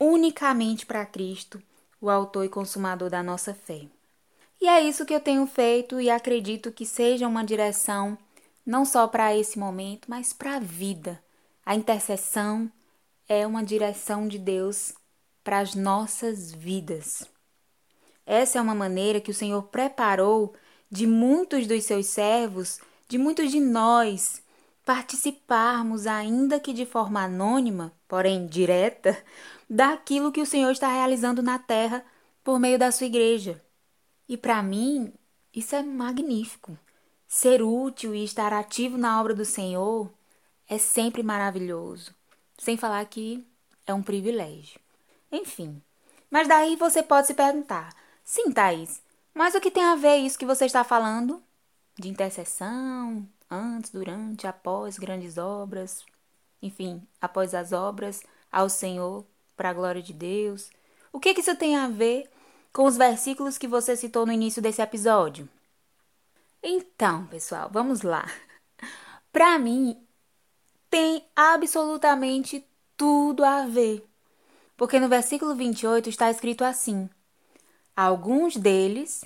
unicamente 0.00 0.86
para 0.86 1.04
Cristo, 1.04 1.62
o 2.06 2.10
autor 2.10 2.44
e 2.44 2.48
consumador 2.48 3.10
da 3.10 3.22
nossa 3.22 3.52
fé. 3.52 3.82
E 4.60 4.68
é 4.68 4.80
isso 4.80 5.04
que 5.04 5.14
eu 5.14 5.20
tenho 5.20 5.46
feito 5.46 6.00
e 6.00 6.08
acredito 6.08 6.72
que 6.72 6.86
seja 6.86 7.28
uma 7.28 7.44
direção 7.44 8.16
não 8.64 8.84
só 8.84 9.06
para 9.06 9.36
esse 9.36 9.58
momento, 9.58 10.06
mas 10.08 10.32
para 10.32 10.56
a 10.56 10.60
vida. 10.60 11.22
A 11.64 11.74
intercessão 11.74 12.70
é 13.28 13.46
uma 13.46 13.62
direção 13.62 14.26
de 14.26 14.38
Deus 14.38 14.94
para 15.44 15.58
as 15.58 15.74
nossas 15.74 16.52
vidas. 16.52 17.24
Essa 18.24 18.58
é 18.58 18.62
uma 18.62 18.74
maneira 18.74 19.20
que 19.20 19.30
o 19.30 19.34
Senhor 19.34 19.62
preparou 19.64 20.54
de 20.90 21.06
muitos 21.06 21.66
dos 21.66 21.84
seus 21.84 22.06
servos, 22.06 22.80
de 23.08 23.18
muitos 23.18 23.50
de 23.50 23.60
nós, 23.60 24.42
participarmos, 24.84 26.06
ainda 26.06 26.58
que 26.58 26.72
de 26.72 26.86
forma 26.86 27.22
anônima, 27.22 27.92
porém 28.08 28.46
direta, 28.46 29.16
daquilo 29.68 30.32
que 30.32 30.40
o 30.40 30.46
Senhor 30.46 30.70
está 30.70 30.88
realizando 30.88 31.42
na 31.42 31.58
terra 31.58 32.04
por 32.42 32.58
meio 32.58 32.78
da 32.78 32.92
sua 32.92 33.06
igreja. 33.06 33.62
E 34.28 34.36
para 34.36 34.62
mim, 34.62 35.12
isso 35.54 35.74
é 35.74 35.82
magnífico. 35.82 36.78
Ser 37.26 37.62
útil 37.62 38.14
e 38.14 38.24
estar 38.24 38.52
ativo 38.52 38.96
na 38.96 39.20
obra 39.20 39.34
do 39.34 39.44
Senhor 39.44 40.12
é 40.68 40.78
sempre 40.78 41.22
maravilhoso. 41.22 42.14
Sem 42.58 42.76
falar 42.76 43.04
que 43.06 43.46
é 43.86 43.92
um 43.92 44.02
privilégio. 44.02 44.80
Enfim. 45.30 45.82
Mas 46.30 46.48
daí 46.48 46.76
você 46.76 47.02
pode 47.02 47.26
se 47.26 47.34
perguntar: 47.34 47.94
sim, 48.24 48.50
Thaís, 48.52 49.02
mas 49.34 49.54
o 49.54 49.60
que 49.60 49.70
tem 49.70 49.84
a 49.84 49.96
ver 49.96 50.16
isso 50.16 50.38
que 50.38 50.46
você 50.46 50.66
está 50.66 50.82
falando? 50.84 51.42
De 51.98 52.08
intercessão, 52.08 53.28
antes, 53.50 53.90
durante, 53.90 54.46
após 54.46 54.98
grandes 54.98 55.38
obras, 55.38 56.04
enfim, 56.60 57.06
após 57.20 57.54
as 57.54 57.72
obras, 57.72 58.22
ao 58.50 58.68
Senhor, 58.68 59.24
para 59.56 59.70
a 59.70 59.74
glória 59.74 60.02
de 60.02 60.12
Deus. 60.12 60.70
O 61.12 61.18
que, 61.18 61.34
que 61.34 61.40
isso 61.40 61.56
tem 61.56 61.76
a 61.76 61.88
ver 61.88 62.28
com 62.76 62.84
os 62.84 62.98
versículos 62.98 63.56
que 63.56 63.66
você 63.66 63.96
citou 63.96 64.26
no 64.26 64.32
início 64.32 64.60
desse 64.60 64.82
episódio. 64.82 65.48
Então, 66.62 67.24
pessoal, 67.24 67.70
vamos 67.72 68.02
lá. 68.02 68.30
Para 69.32 69.58
mim, 69.58 69.96
tem 70.90 71.24
absolutamente 71.34 72.62
tudo 72.94 73.46
a 73.46 73.64
ver. 73.64 74.06
Porque 74.76 75.00
no 75.00 75.08
versículo 75.08 75.54
28 75.54 76.10
está 76.10 76.30
escrito 76.30 76.64
assim: 76.64 77.08
Alguns 77.96 78.58
deles, 78.58 79.24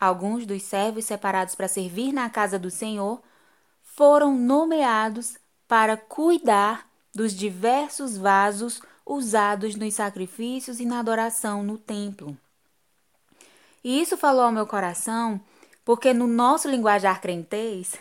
alguns 0.00 0.46
dos 0.46 0.62
servos 0.62 1.04
separados 1.04 1.54
para 1.54 1.68
servir 1.68 2.14
na 2.14 2.30
casa 2.30 2.58
do 2.58 2.70
Senhor, 2.70 3.20
foram 3.82 4.34
nomeados 4.34 5.36
para 5.68 5.98
cuidar 5.98 6.88
dos 7.14 7.34
diversos 7.34 8.16
vasos 8.16 8.80
usados 9.06 9.76
nos 9.76 9.94
sacrifícios 9.94 10.80
e 10.80 10.84
na 10.84 10.98
adoração 10.98 11.62
no 11.62 11.78
templo. 11.78 12.36
E 13.84 14.00
isso 14.02 14.16
falou 14.16 14.42
ao 14.42 14.52
meu 14.52 14.66
coração, 14.66 15.40
porque 15.84 16.12
no 16.12 16.26
nosso 16.26 16.68
linguajar 16.68 17.20
crentez, 17.20 17.94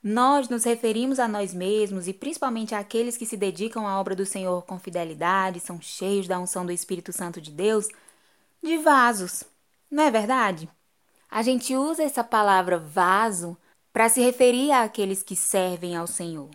nós 0.00 0.48
nos 0.48 0.62
referimos 0.62 1.18
a 1.18 1.26
nós 1.26 1.52
mesmos 1.52 2.06
e 2.06 2.12
principalmente 2.12 2.74
àqueles 2.74 3.16
que 3.16 3.26
se 3.26 3.36
dedicam 3.36 3.88
à 3.88 3.98
obra 3.98 4.14
do 4.14 4.24
Senhor 4.24 4.62
com 4.62 4.78
fidelidade, 4.78 5.58
são 5.58 5.80
cheios 5.80 6.28
da 6.28 6.38
unção 6.38 6.64
do 6.64 6.70
Espírito 6.70 7.12
Santo 7.12 7.40
de 7.40 7.50
Deus, 7.50 7.88
de 8.62 8.78
vasos. 8.78 9.42
Não 9.90 10.04
é 10.04 10.10
verdade? 10.10 10.68
A 11.28 11.42
gente 11.42 11.74
usa 11.74 12.04
essa 12.04 12.22
palavra 12.22 12.78
vaso 12.78 13.56
para 13.92 14.08
se 14.08 14.20
referir 14.20 14.70
àqueles 14.70 15.22
que 15.22 15.34
servem 15.34 15.96
ao 15.96 16.06
Senhor. 16.06 16.50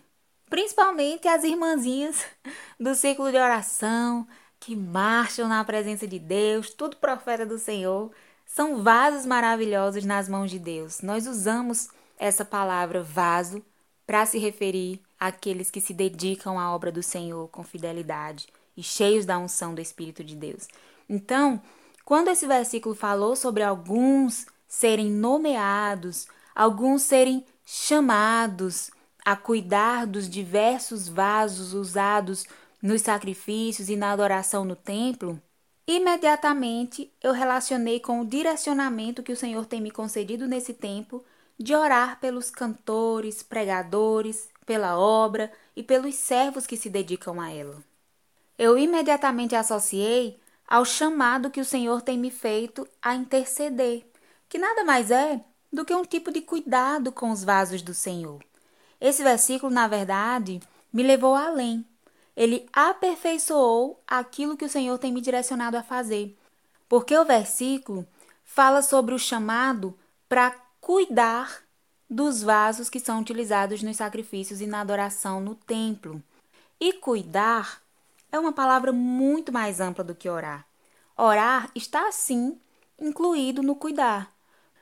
Principalmente 0.50 1.28
as 1.28 1.44
irmãzinhas 1.44 2.26
do 2.78 2.94
ciclo 2.96 3.30
de 3.30 3.38
oração, 3.38 4.26
que 4.58 4.74
marcham 4.74 5.48
na 5.48 5.64
presença 5.64 6.06
de 6.06 6.18
Deus, 6.18 6.70
tudo 6.70 6.96
profeta 6.96 7.46
do 7.46 7.56
Senhor, 7.56 8.10
são 8.44 8.82
vasos 8.82 9.24
maravilhosos 9.24 10.04
nas 10.04 10.28
mãos 10.28 10.50
de 10.50 10.58
Deus. 10.58 11.00
Nós 11.02 11.28
usamos 11.28 11.88
essa 12.18 12.44
palavra 12.44 13.00
vaso 13.00 13.64
para 14.04 14.26
se 14.26 14.38
referir 14.38 15.00
àqueles 15.18 15.70
que 15.70 15.80
se 15.80 15.94
dedicam 15.94 16.58
à 16.58 16.74
obra 16.74 16.90
do 16.90 17.02
Senhor 17.02 17.48
com 17.48 17.62
fidelidade 17.62 18.48
e 18.76 18.82
cheios 18.82 19.24
da 19.24 19.38
unção 19.38 19.72
do 19.72 19.80
Espírito 19.80 20.24
de 20.24 20.34
Deus. 20.34 20.66
Então, 21.08 21.62
quando 22.04 22.28
esse 22.28 22.44
versículo 22.44 22.94
falou 22.94 23.36
sobre 23.36 23.62
alguns 23.62 24.46
serem 24.66 25.10
nomeados, 25.10 26.26
alguns 26.54 27.02
serem 27.02 27.46
chamados 27.64 28.90
a 29.24 29.36
cuidar 29.36 30.06
dos 30.06 30.28
diversos 30.28 31.08
vasos 31.08 31.72
usados 31.72 32.46
nos 32.82 33.02
sacrifícios 33.02 33.88
e 33.88 33.96
na 33.96 34.12
adoração 34.12 34.64
no 34.64 34.74
templo, 34.74 35.40
imediatamente 35.86 37.12
eu 37.22 37.32
relacionei 37.32 38.00
com 38.00 38.20
o 38.20 38.26
direcionamento 38.26 39.22
que 39.22 39.32
o 39.32 39.36
Senhor 39.36 39.66
tem 39.66 39.80
me 39.80 39.90
concedido 39.90 40.46
nesse 40.46 40.72
tempo 40.72 41.24
de 41.58 41.74
orar 41.74 42.18
pelos 42.20 42.50
cantores, 42.50 43.42
pregadores, 43.42 44.48
pela 44.64 44.98
obra 44.98 45.52
e 45.76 45.82
pelos 45.82 46.14
servos 46.14 46.66
que 46.66 46.76
se 46.76 46.88
dedicam 46.88 47.40
a 47.40 47.50
ela. 47.50 47.82
Eu 48.56 48.78
imediatamente 48.78 49.54
associei 49.54 50.40
ao 50.66 50.84
chamado 50.84 51.50
que 51.50 51.60
o 51.60 51.64
Senhor 51.64 52.00
tem 52.00 52.18
me 52.18 52.30
feito 52.30 52.86
a 53.02 53.14
interceder, 53.14 54.06
que 54.48 54.58
nada 54.58 54.84
mais 54.84 55.10
é 55.10 55.44
do 55.72 55.84
que 55.84 55.94
um 55.94 56.04
tipo 56.04 56.32
de 56.32 56.40
cuidado 56.40 57.12
com 57.12 57.30
os 57.30 57.44
vasos 57.44 57.82
do 57.82 57.92
Senhor. 57.92 58.40
Esse 59.00 59.22
versículo, 59.22 59.72
na 59.72 59.88
verdade, 59.88 60.60
me 60.92 61.02
levou 61.02 61.34
além. 61.34 61.84
Ele 62.36 62.68
aperfeiçoou 62.72 64.00
aquilo 64.06 64.56
que 64.56 64.64
o 64.64 64.68
Senhor 64.68 64.98
tem 64.98 65.12
me 65.12 65.20
direcionado 65.20 65.76
a 65.76 65.82
fazer. 65.82 66.36
Porque 66.88 67.16
o 67.16 67.24
versículo 67.24 68.06
fala 68.44 68.82
sobre 68.82 69.14
o 69.14 69.18
chamado 69.18 69.96
para 70.28 70.54
cuidar 70.80 71.62
dos 72.08 72.42
vasos 72.42 72.90
que 72.90 72.98
são 72.98 73.20
utilizados 73.20 73.82
nos 73.82 73.96
sacrifícios 73.96 74.60
e 74.60 74.66
na 74.66 74.80
adoração 74.80 75.40
no 75.40 75.54
templo. 75.54 76.22
E 76.80 76.92
cuidar 76.92 77.80
é 78.32 78.38
uma 78.38 78.52
palavra 78.52 78.92
muito 78.92 79.52
mais 79.52 79.80
ampla 79.80 80.02
do 80.02 80.14
que 80.14 80.28
orar. 80.28 80.66
Orar 81.16 81.70
está, 81.74 82.10
sim, 82.10 82.58
incluído 82.98 83.62
no 83.62 83.76
cuidar. 83.76 84.32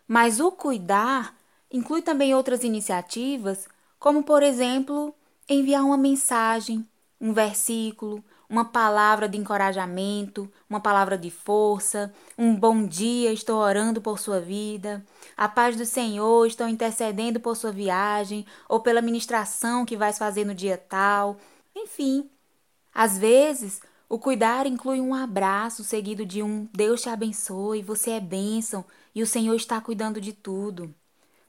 Mas 0.06 0.40
o 0.40 0.50
cuidar 0.50 1.36
inclui 1.70 2.00
também 2.00 2.34
outras 2.34 2.64
iniciativas, 2.64 3.68
como, 3.98 4.22
por 4.22 4.42
exemplo, 4.42 5.14
enviar 5.48 5.84
uma 5.84 5.96
mensagem, 5.96 6.86
um 7.20 7.32
versículo, 7.32 8.22
uma 8.48 8.64
palavra 8.64 9.28
de 9.28 9.36
encorajamento, 9.36 10.50
uma 10.70 10.80
palavra 10.80 11.18
de 11.18 11.30
força, 11.30 12.12
um 12.36 12.54
bom 12.54 12.86
dia, 12.86 13.32
estou 13.32 13.58
orando 13.58 14.00
por 14.00 14.18
sua 14.18 14.40
vida, 14.40 15.04
a 15.36 15.48
paz 15.48 15.76
do 15.76 15.84
Senhor, 15.84 16.46
estou 16.46 16.66
intercedendo 16.68 17.38
por 17.40 17.56
sua 17.56 17.70
viagem 17.72 18.46
ou 18.68 18.80
pela 18.80 19.02
ministração 19.02 19.84
que 19.84 19.96
vais 19.96 20.16
fazer 20.16 20.44
no 20.44 20.54
dia 20.54 20.78
tal. 20.78 21.36
Enfim, 21.76 22.30
às 22.94 23.18
vezes 23.18 23.80
o 24.08 24.18
cuidar 24.18 24.66
inclui 24.66 25.00
um 25.00 25.14
abraço 25.14 25.84
seguido 25.84 26.24
de 26.24 26.42
um 26.42 26.66
Deus 26.72 27.02
te 27.02 27.10
abençoe, 27.10 27.82
você 27.82 28.12
é 28.12 28.20
bênção 28.20 28.84
e 29.14 29.22
o 29.22 29.26
Senhor 29.26 29.54
está 29.54 29.80
cuidando 29.80 30.20
de 30.20 30.32
tudo. 30.32 30.94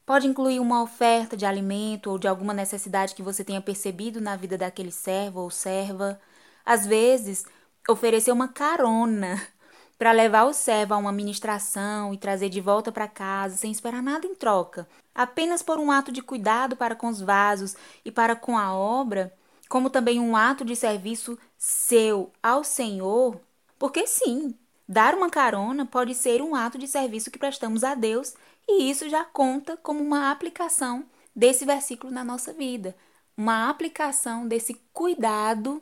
Pode 0.10 0.26
incluir 0.26 0.60
uma 0.60 0.82
oferta 0.82 1.38
de 1.38 1.46
alimento 1.46 2.10
ou 2.10 2.18
de 2.18 2.28
alguma 2.28 2.52
necessidade 2.52 3.14
que 3.14 3.22
você 3.22 3.44
tenha 3.44 3.62
percebido 3.62 4.20
na 4.20 4.36
vida 4.36 4.58
daquele 4.58 4.92
servo 4.92 5.42
ou 5.42 5.52
serva. 5.52 6.20
Às 6.66 6.88
vezes, 6.88 7.46
oferecer 7.88 8.32
uma 8.32 8.48
carona 8.48 9.40
para 10.00 10.12
levar 10.12 10.46
o 10.46 10.54
servo 10.54 10.96
a 10.96 10.98
uma 10.98 11.12
ministração 11.12 12.12
e 12.12 12.18
trazer 12.18 12.50
de 12.50 12.60
volta 12.60 12.92
para 12.92 13.08
casa 13.08 13.56
sem 13.56 13.72
esperar 13.72 14.02
nada 14.02 14.26
em 14.26 14.34
troca, 14.34 14.90
apenas 15.14 15.62
por 15.62 15.78
um 15.78 15.92
ato 15.92 16.12
de 16.12 16.24
cuidado 16.24 16.76
para 16.76 16.96
com 16.96 17.08
os 17.08 17.22
vasos 17.22 17.76
e 18.04 18.12
para 18.12 18.36
com 18.36 18.58
a 18.58 18.74
obra, 18.74 19.32
como 19.70 19.92
também 19.92 20.20
um 20.20 20.36
ato 20.36 20.66
de 20.66 20.76
serviço 20.76 21.38
seu 21.56 22.32
ao 22.42 22.64
Senhor, 22.64 23.40
porque 23.78 24.08
sim, 24.08 24.56
dar 24.88 25.14
uma 25.14 25.30
carona 25.30 25.86
pode 25.86 26.16
ser 26.16 26.42
um 26.42 26.56
ato 26.56 26.80
de 26.80 26.88
serviço 26.88 27.30
que 27.30 27.38
prestamos 27.38 27.84
a 27.84 27.94
Deus 27.94 28.34
e 28.72 28.90
isso 28.90 29.10
já 29.10 29.26
conta 29.26 29.76
como 29.78 30.00
uma 30.00 30.30
aplicação 30.30 31.04
desse 31.36 31.66
versículo 31.66 32.14
na 32.14 32.24
nossa 32.24 32.54
vida, 32.54 32.96
uma 33.36 33.70
aplicação 33.70 34.48
desse 34.48 34.80
cuidado 34.94 35.82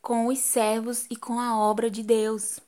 com 0.00 0.26
os 0.28 0.38
servos 0.38 1.06
e 1.10 1.16
com 1.16 1.38
a 1.38 1.58
obra 1.58 1.90
de 1.90 2.02
Deus. 2.02 2.58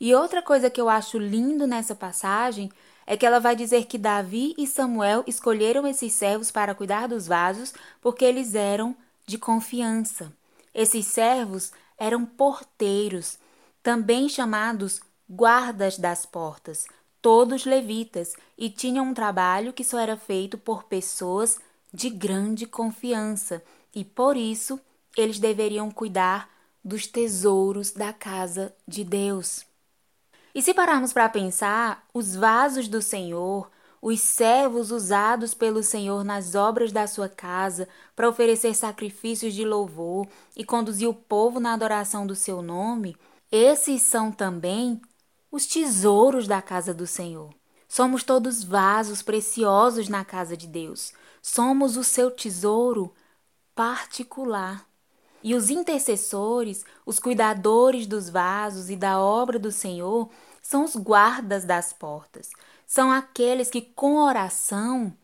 E 0.00 0.12
outra 0.14 0.42
coisa 0.42 0.68
que 0.68 0.80
eu 0.80 0.88
acho 0.88 1.16
lindo 1.16 1.66
nessa 1.66 1.94
passagem 1.94 2.70
é 3.06 3.16
que 3.16 3.24
ela 3.24 3.38
vai 3.38 3.54
dizer 3.54 3.84
que 3.86 3.98
Davi 3.98 4.54
e 4.58 4.66
Samuel 4.66 5.22
escolheram 5.26 5.86
esses 5.86 6.12
servos 6.12 6.50
para 6.50 6.74
cuidar 6.74 7.06
dos 7.06 7.26
vasos 7.26 7.72
porque 8.00 8.24
eles 8.24 8.54
eram 8.54 8.96
de 9.26 9.38
confiança. 9.38 10.32
Esses 10.74 11.06
servos 11.06 11.72
eram 11.96 12.26
porteiros, 12.26 13.38
também 13.82 14.28
chamados 14.28 15.00
guardas 15.28 15.98
das 15.98 16.26
portas, 16.26 16.86
todos 17.24 17.64
levitas, 17.64 18.34
e 18.58 18.68
tinham 18.68 19.06
um 19.06 19.14
trabalho 19.14 19.72
que 19.72 19.82
só 19.82 19.98
era 19.98 20.14
feito 20.14 20.58
por 20.58 20.84
pessoas 20.84 21.58
de 21.90 22.10
grande 22.10 22.66
confiança, 22.66 23.62
e 23.94 24.04
por 24.04 24.36
isso 24.36 24.78
eles 25.16 25.38
deveriam 25.38 25.90
cuidar 25.90 26.50
dos 26.84 27.06
tesouros 27.06 27.92
da 27.92 28.12
casa 28.12 28.74
de 28.86 29.02
Deus. 29.04 29.64
E 30.54 30.60
se 30.60 30.74
pararmos 30.74 31.14
para 31.14 31.26
pensar, 31.30 32.06
os 32.12 32.36
vasos 32.36 32.88
do 32.88 33.00
Senhor, 33.00 33.70
os 34.02 34.20
servos 34.20 34.90
usados 34.90 35.54
pelo 35.54 35.82
Senhor 35.82 36.24
nas 36.24 36.54
obras 36.54 36.92
da 36.92 37.06
sua 37.06 37.26
casa 37.30 37.88
para 38.14 38.28
oferecer 38.28 38.74
sacrifícios 38.74 39.54
de 39.54 39.64
louvor 39.64 40.28
e 40.54 40.62
conduzir 40.62 41.08
o 41.08 41.14
povo 41.14 41.58
na 41.58 41.72
adoração 41.72 42.26
do 42.26 42.34
seu 42.34 42.60
nome, 42.60 43.16
esses 43.50 44.02
são 44.02 44.30
também 44.30 45.00
os 45.54 45.66
tesouros 45.66 46.48
da 46.48 46.60
casa 46.60 46.92
do 46.92 47.06
Senhor. 47.06 47.54
Somos 47.86 48.24
todos 48.24 48.64
vasos 48.64 49.22
preciosos 49.22 50.08
na 50.08 50.24
casa 50.24 50.56
de 50.56 50.66
Deus. 50.66 51.12
Somos 51.40 51.96
o 51.96 52.02
seu 52.02 52.28
tesouro 52.28 53.14
particular. 53.72 54.84
E 55.44 55.54
os 55.54 55.70
intercessores, 55.70 56.84
os 57.06 57.20
cuidadores 57.20 58.04
dos 58.04 58.28
vasos 58.28 58.90
e 58.90 58.96
da 58.96 59.20
obra 59.20 59.56
do 59.56 59.70
Senhor, 59.70 60.28
são 60.60 60.84
os 60.84 60.96
guardas 60.96 61.64
das 61.64 61.92
portas. 61.92 62.50
São 62.84 63.12
aqueles 63.12 63.70
que, 63.70 63.80
com 63.80 64.16
oração, 64.16 65.16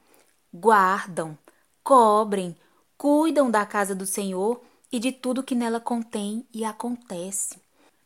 guardam, 0.54 1.36
cobrem, 1.82 2.56
cuidam 2.96 3.50
da 3.50 3.66
casa 3.66 3.96
do 3.96 4.06
Senhor 4.06 4.60
e 4.92 5.00
de 5.00 5.10
tudo 5.10 5.42
que 5.42 5.56
nela 5.56 5.80
contém 5.80 6.46
e 6.54 6.64
acontece. 6.64 7.58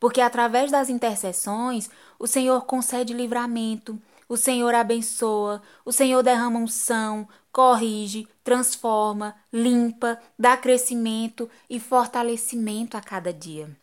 Porque 0.04 0.20
através 0.20 0.70
das 0.70 0.90
intercessões, 0.90 1.88
o 2.18 2.26
Senhor 2.26 2.66
concede 2.66 3.14
livramento, 3.14 3.98
o 4.28 4.36
Senhor 4.36 4.74
abençoa, 4.74 5.62
o 5.82 5.90
Senhor 5.90 6.22
derrama 6.22 6.58
unção, 6.58 7.26
corrige, 7.50 8.28
transforma, 8.44 9.34
limpa, 9.50 10.20
dá 10.38 10.58
crescimento 10.58 11.48
e 11.70 11.80
fortalecimento 11.80 12.98
a 12.98 13.00
cada 13.00 13.32
dia. 13.32 13.74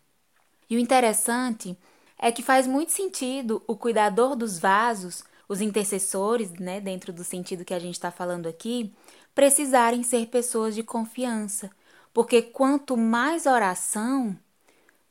E 0.70 0.76
o 0.76 0.78
interessante 0.78 1.76
é 2.16 2.30
que 2.30 2.40
faz 2.40 2.68
muito 2.68 2.92
sentido 2.92 3.60
o 3.66 3.74
cuidador 3.74 4.36
dos 4.36 4.60
vasos, 4.60 5.24
os 5.48 5.60
intercessores, 5.60 6.52
né, 6.52 6.80
dentro 6.80 7.12
do 7.12 7.24
sentido 7.24 7.64
que 7.64 7.74
a 7.74 7.80
gente 7.80 7.94
está 7.94 8.12
falando 8.12 8.46
aqui, 8.46 8.94
precisarem 9.34 10.04
ser 10.04 10.28
pessoas 10.28 10.76
de 10.76 10.84
confiança, 10.84 11.68
Porque 12.14 12.42
quanto 12.42 12.96
mais 12.96 13.44
oração, 13.44 14.38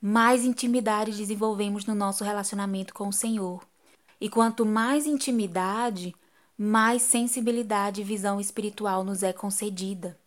mais 0.02 0.44
intimidade 0.44 1.16
desenvolvemos 1.16 1.86
no 1.86 1.94
nosso 1.94 2.24
relacionamento 2.24 2.92
com 2.92 3.08
o 3.08 3.14
Senhor. 3.14 3.64
E 4.20 4.30
quanto 4.30 4.66
mais 4.66 5.06
intimidade, 5.06 6.16
mais 6.58 7.04
sensibilidade 7.04 8.02
e 8.02 8.04
visão 8.04 8.40
espiritual 8.40 9.04
nos 9.04 9.22
é 9.22 9.32
concedida. 9.32 10.18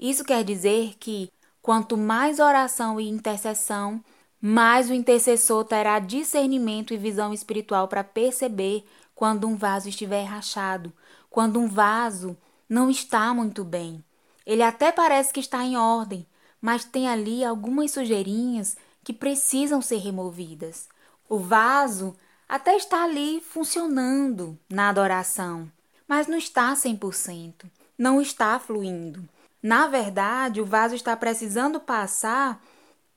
Isso 0.00 0.24
quer 0.24 0.42
dizer 0.42 0.94
que 0.98 1.30
quanto 1.60 1.96
mais 1.96 2.38
oração 2.38 2.98
e 2.98 3.08
intercessão, 3.08 4.02
mais 4.40 4.88
o 4.88 4.94
intercessor 4.94 5.64
terá 5.64 5.98
discernimento 5.98 6.94
e 6.94 6.96
visão 6.96 7.34
espiritual 7.34 7.86
para 7.86 8.04
perceber 8.04 8.84
quando 9.14 9.46
um 9.46 9.56
vaso 9.56 9.88
estiver 9.88 10.24
rachado, 10.24 10.92
quando 11.28 11.58
um 11.58 11.68
vaso 11.68 12.36
não 12.68 12.88
está 12.88 13.34
muito 13.34 13.64
bem. 13.64 14.02
Ele 14.46 14.62
até 14.62 14.92
parece 14.92 15.32
que 15.32 15.40
está 15.40 15.64
em 15.64 15.76
ordem, 15.76 16.26
mas 16.60 16.84
tem 16.84 17.08
ali 17.08 17.44
algumas 17.44 17.90
sujeirinhas 17.90 18.76
que 19.08 19.12
precisam 19.14 19.80
ser 19.80 19.96
removidas. 19.96 20.86
O 21.30 21.38
vaso 21.38 22.14
até 22.46 22.76
está 22.76 23.04
ali 23.04 23.40
funcionando 23.40 24.58
na 24.68 24.90
adoração, 24.90 25.72
mas 26.06 26.26
não 26.26 26.36
está 26.36 26.74
100%, 26.74 27.64
não 27.96 28.20
está 28.20 28.58
fluindo. 28.58 29.26
Na 29.62 29.86
verdade, 29.86 30.60
o 30.60 30.66
vaso 30.66 30.94
está 30.94 31.16
precisando 31.16 31.80
passar 31.80 32.62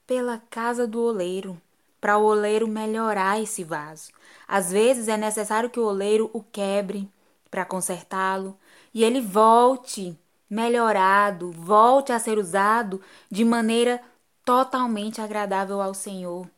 pela 0.08 0.41
casa 0.49 0.88
do 0.88 1.01
oleiro, 1.01 1.62
para 1.99 2.17
o 2.17 2.23
oleiro 2.23 2.69
melhorar 2.69 3.41
esse 3.41 3.62
vaso. 3.62 4.13
Às 4.47 4.71
vezes 4.71 5.10
é 5.10 5.17
necessário 5.17 5.69
que 5.69 5.80
o 5.82 5.86
oleiro 5.86 6.30
o 6.32 6.41
quebre 6.41 7.12
para 7.49 7.65
consertá-lo 7.65 8.58
e 8.93 9.04
ele 9.04 9.19
volte 9.19 10.17
melhorado, 10.49 11.51
volte 11.51 12.13
a 12.13 12.19
ser 12.19 12.38
usado 12.38 13.01
de 13.30 13.43
maneira 13.43 14.01
totalmente 14.45 15.21
agradável 15.21 15.82
ao 15.82 15.93
Senhor 15.93 16.49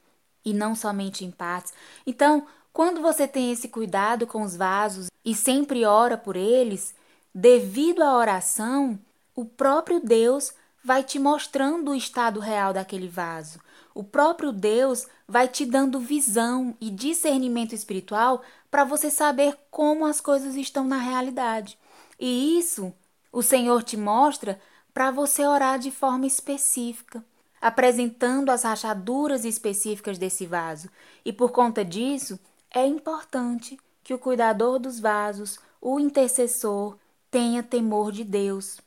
e 0.43 0.53
não 0.53 0.75
somente 0.75 1.23
em 1.23 1.31
partes. 1.31 1.73
Então, 2.05 2.45
quando 2.71 3.01
você 3.01 3.27
tem 3.27 3.51
esse 3.51 3.67
cuidado 3.67 4.25
com 4.25 4.41
os 4.41 4.55
vasos 4.55 5.09
e 5.23 5.35
sempre 5.35 5.85
ora 5.85 6.17
por 6.17 6.35
eles, 6.35 6.95
devido 7.33 8.01
à 8.01 8.17
oração, 8.17 8.99
o 9.35 9.45
próprio 9.45 9.99
Deus 9.99 10.53
vai 10.83 11.03
te 11.03 11.17
mostrando 11.17 11.91
o 11.91 11.95
estado 11.95 12.39
real 12.39 12.73
daquele 12.73 13.07
vaso. 13.07 13.59
O 13.95 14.03
próprio 14.03 14.51
Deus 14.51 15.07
vai 15.27 15.47
te 15.47 15.65
dando 15.65 15.99
visão 15.99 16.75
e 16.81 16.89
discernimento 16.89 17.73
espiritual 17.73 18.41
para 18.69 18.83
você 18.83 19.09
saber 19.09 19.55
como 19.69 20.05
as 20.05 20.19
coisas 20.19 20.55
estão 20.55 20.83
na 20.83 20.97
realidade. 20.97 21.77
E 22.19 22.57
isso 22.57 22.93
o 23.31 23.41
Senhor 23.41 23.83
te 23.83 23.95
mostra 23.95 24.59
para 24.93 25.11
você 25.11 25.45
orar 25.45 25.79
de 25.79 25.91
forma 25.91 26.25
específica, 26.25 27.23
apresentando 27.63 28.49
as 28.49 28.63
rachaduras 28.63 29.45
específicas 29.45 30.17
desse 30.17 30.45
vaso. 30.45 30.89
E 31.23 31.31
por 31.31 31.51
conta 31.53 31.85
disso, 31.85 32.37
é 32.69 32.85
importante 32.85 33.79
que 34.03 34.13
o 34.13 34.19
cuidador 34.19 34.79
dos 34.79 34.99
vasos, 34.99 35.57
o 35.79 35.97
intercessor, 35.97 36.97
tenha 37.31 37.63
temor 37.63 38.11
de 38.11 38.25
Deus. 38.25 38.81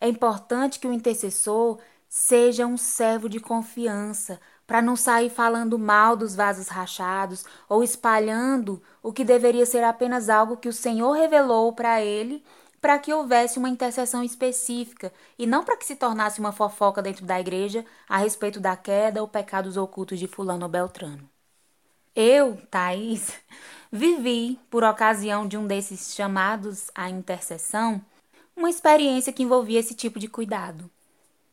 É 0.00 0.08
importante 0.08 0.80
que 0.80 0.88
o 0.88 0.92
intercessor 0.94 1.78
seja 2.08 2.66
um 2.66 2.78
servo 2.78 3.28
de 3.28 3.38
confiança, 3.38 4.40
para 4.66 4.80
não 4.80 4.96
sair 4.96 5.28
falando 5.28 5.78
mal 5.78 6.16
dos 6.16 6.34
vasos 6.34 6.68
rachados 6.68 7.44
ou 7.68 7.84
espalhando 7.84 8.82
o 9.02 9.12
que 9.12 9.24
deveria 9.24 9.66
ser 9.66 9.84
apenas 9.84 10.30
algo 10.30 10.56
que 10.56 10.68
o 10.70 10.72
Senhor 10.72 11.12
revelou 11.12 11.74
para 11.74 12.00
ele, 12.00 12.42
para 12.82 12.98
que 12.98 13.14
houvesse 13.14 13.60
uma 13.60 13.68
intercessão 13.68 14.24
específica 14.24 15.12
e 15.38 15.46
não 15.46 15.62
para 15.62 15.76
que 15.76 15.86
se 15.86 15.94
tornasse 15.94 16.40
uma 16.40 16.50
fofoca 16.50 17.00
dentro 17.00 17.24
da 17.24 17.40
igreja 17.40 17.86
a 18.08 18.18
respeito 18.18 18.58
da 18.58 18.76
queda 18.76 19.22
ou 19.22 19.28
pecados 19.28 19.76
ocultos 19.76 20.18
de 20.18 20.26
Fulano 20.26 20.68
Beltrano. 20.68 21.30
Eu, 22.14 22.56
Thaís, 22.68 23.32
vivi, 23.90 24.58
por 24.68 24.82
ocasião 24.82 25.46
de 25.46 25.56
um 25.56 25.64
desses 25.64 26.12
chamados 26.12 26.90
à 26.92 27.08
intercessão, 27.08 28.04
uma 28.56 28.68
experiência 28.68 29.32
que 29.32 29.44
envolvia 29.44 29.78
esse 29.78 29.94
tipo 29.94 30.18
de 30.18 30.26
cuidado. 30.26 30.90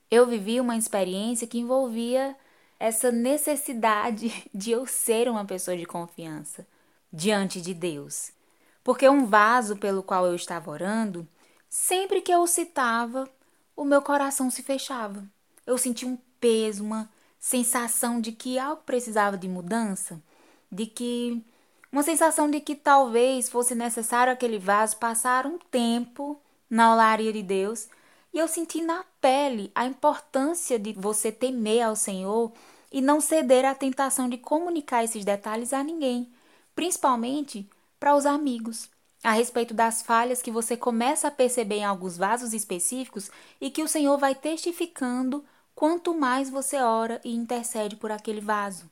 Eu 0.09 0.25
vivi 0.25 0.59
uma 0.59 0.75
experiência 0.75 1.45
que 1.45 1.59
envolvia 1.59 2.35
essa 2.79 3.11
necessidade 3.11 4.33
de 4.51 4.71
eu 4.71 4.87
ser 4.87 5.29
uma 5.29 5.45
pessoa 5.45 5.77
de 5.77 5.85
confiança 5.85 6.65
diante 7.13 7.61
de 7.61 7.75
Deus. 7.75 8.31
Porque 8.89 9.07
um 9.07 9.23
vaso 9.23 9.75
pelo 9.75 10.01
qual 10.01 10.25
eu 10.25 10.33
estava 10.33 10.71
orando, 10.71 11.27
sempre 11.69 12.21
que 12.21 12.31
eu 12.31 12.39
o 12.39 12.47
citava, 12.47 13.29
o 13.75 13.85
meu 13.85 14.01
coração 14.01 14.49
se 14.49 14.63
fechava. 14.63 15.23
Eu 15.63 15.77
sentia 15.77 16.07
um 16.07 16.17
peso, 16.39 16.83
uma 16.83 17.07
sensação 17.39 18.19
de 18.19 18.31
que 18.31 18.57
algo 18.57 18.81
precisava 18.81 19.37
de 19.37 19.47
mudança 19.47 20.19
de 20.71 20.87
que 20.87 21.39
uma 21.91 22.01
sensação 22.01 22.49
de 22.49 22.59
que 22.59 22.73
talvez 22.73 23.47
fosse 23.47 23.75
necessário 23.75 24.33
aquele 24.33 24.57
vaso 24.57 24.97
passar 24.97 25.45
um 25.45 25.59
tempo 25.59 26.41
na 26.67 26.91
olaria 26.91 27.31
de 27.31 27.43
Deus, 27.43 27.87
e 28.33 28.39
eu 28.39 28.47
senti 28.47 28.81
na 28.81 29.05
pele 29.21 29.71
a 29.75 29.85
importância 29.85 30.79
de 30.79 30.93
você 30.93 31.31
temer 31.31 31.83
ao 31.83 31.95
Senhor 31.95 32.51
e 32.91 33.01
não 33.01 33.21
ceder 33.21 33.65
à 33.65 33.75
tentação 33.75 34.27
de 34.27 34.39
comunicar 34.39 35.03
esses 35.03 35.23
detalhes 35.23 35.73
a 35.73 35.83
ninguém, 35.83 36.27
principalmente 36.73 37.69
para 37.99 38.15
os 38.15 38.25
amigos, 38.25 38.89
a 39.23 39.31
respeito 39.31 39.73
das 39.73 40.01
falhas 40.01 40.41
que 40.41 40.51
você 40.51 40.77
começa 40.77 41.27
a 41.27 41.31
perceber 41.31 41.77
em 41.77 41.85
alguns 41.85 42.17
vasos 42.17 42.53
específicos 42.53 43.29
e 43.59 43.69
que 43.69 43.83
o 43.83 43.87
Senhor 43.87 44.17
vai 44.17 44.33
testificando 44.33 45.43
quanto 45.75 46.17
mais 46.17 46.49
você 46.49 46.77
ora 46.77 47.19
e 47.23 47.35
intercede 47.35 47.95
por 47.95 48.11
aquele 48.11 48.41
vaso. 48.41 48.89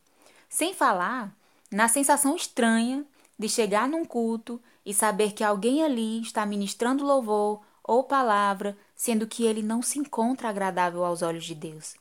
Sem 0.49 0.73
falar 0.73 1.33
na 1.71 1.87
sensação 1.87 2.35
estranha 2.35 3.05
de 3.37 3.47
chegar 3.47 3.87
num 3.87 4.05
culto 4.05 4.61
e 4.85 4.93
saber 4.93 5.33
que 5.33 5.43
alguém 5.43 5.83
ali 5.83 6.21
está 6.21 6.45
ministrando 6.45 7.05
louvor 7.05 7.61
ou 7.83 8.03
palavra, 8.03 8.77
sendo 8.95 9.27
que 9.27 9.45
ele 9.45 9.61
não 9.61 9.81
se 9.81 9.99
encontra 9.99 10.49
agradável 10.49 11.05
aos 11.05 11.21
olhos 11.21 11.45
de 11.45 11.55
Deus. 11.55 11.95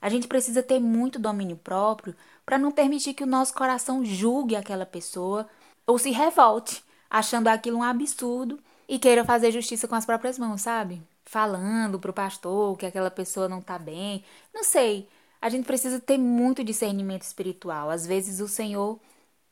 A 0.00 0.08
gente 0.08 0.28
precisa 0.28 0.62
ter 0.62 0.78
muito 0.78 1.18
domínio 1.18 1.56
próprio 1.56 2.14
para 2.44 2.58
não 2.58 2.70
permitir 2.70 3.14
que 3.14 3.24
o 3.24 3.26
nosso 3.26 3.54
coração 3.54 4.04
julgue 4.04 4.54
aquela 4.54 4.84
pessoa 4.84 5.48
ou 5.86 5.98
se 5.98 6.10
revolte, 6.10 6.82
achando 7.08 7.48
aquilo 7.48 7.78
um 7.78 7.82
absurdo 7.82 8.58
e 8.88 8.98
queira 8.98 9.24
fazer 9.24 9.50
justiça 9.52 9.88
com 9.88 9.94
as 9.94 10.06
próprias 10.06 10.38
mãos, 10.38 10.62
sabe? 10.62 11.02
Falando 11.24 11.98
pro 11.98 12.12
pastor 12.12 12.76
que 12.76 12.86
aquela 12.86 13.10
pessoa 13.10 13.48
não 13.48 13.60
tá 13.60 13.78
bem. 13.78 14.24
Não 14.52 14.64
sei 14.64 15.08
a 15.44 15.50
gente 15.50 15.66
precisa 15.66 16.00
ter 16.00 16.16
muito 16.16 16.64
discernimento 16.64 17.20
espiritual. 17.20 17.90
Às 17.90 18.06
vezes 18.06 18.40
o 18.40 18.48
Senhor 18.48 18.98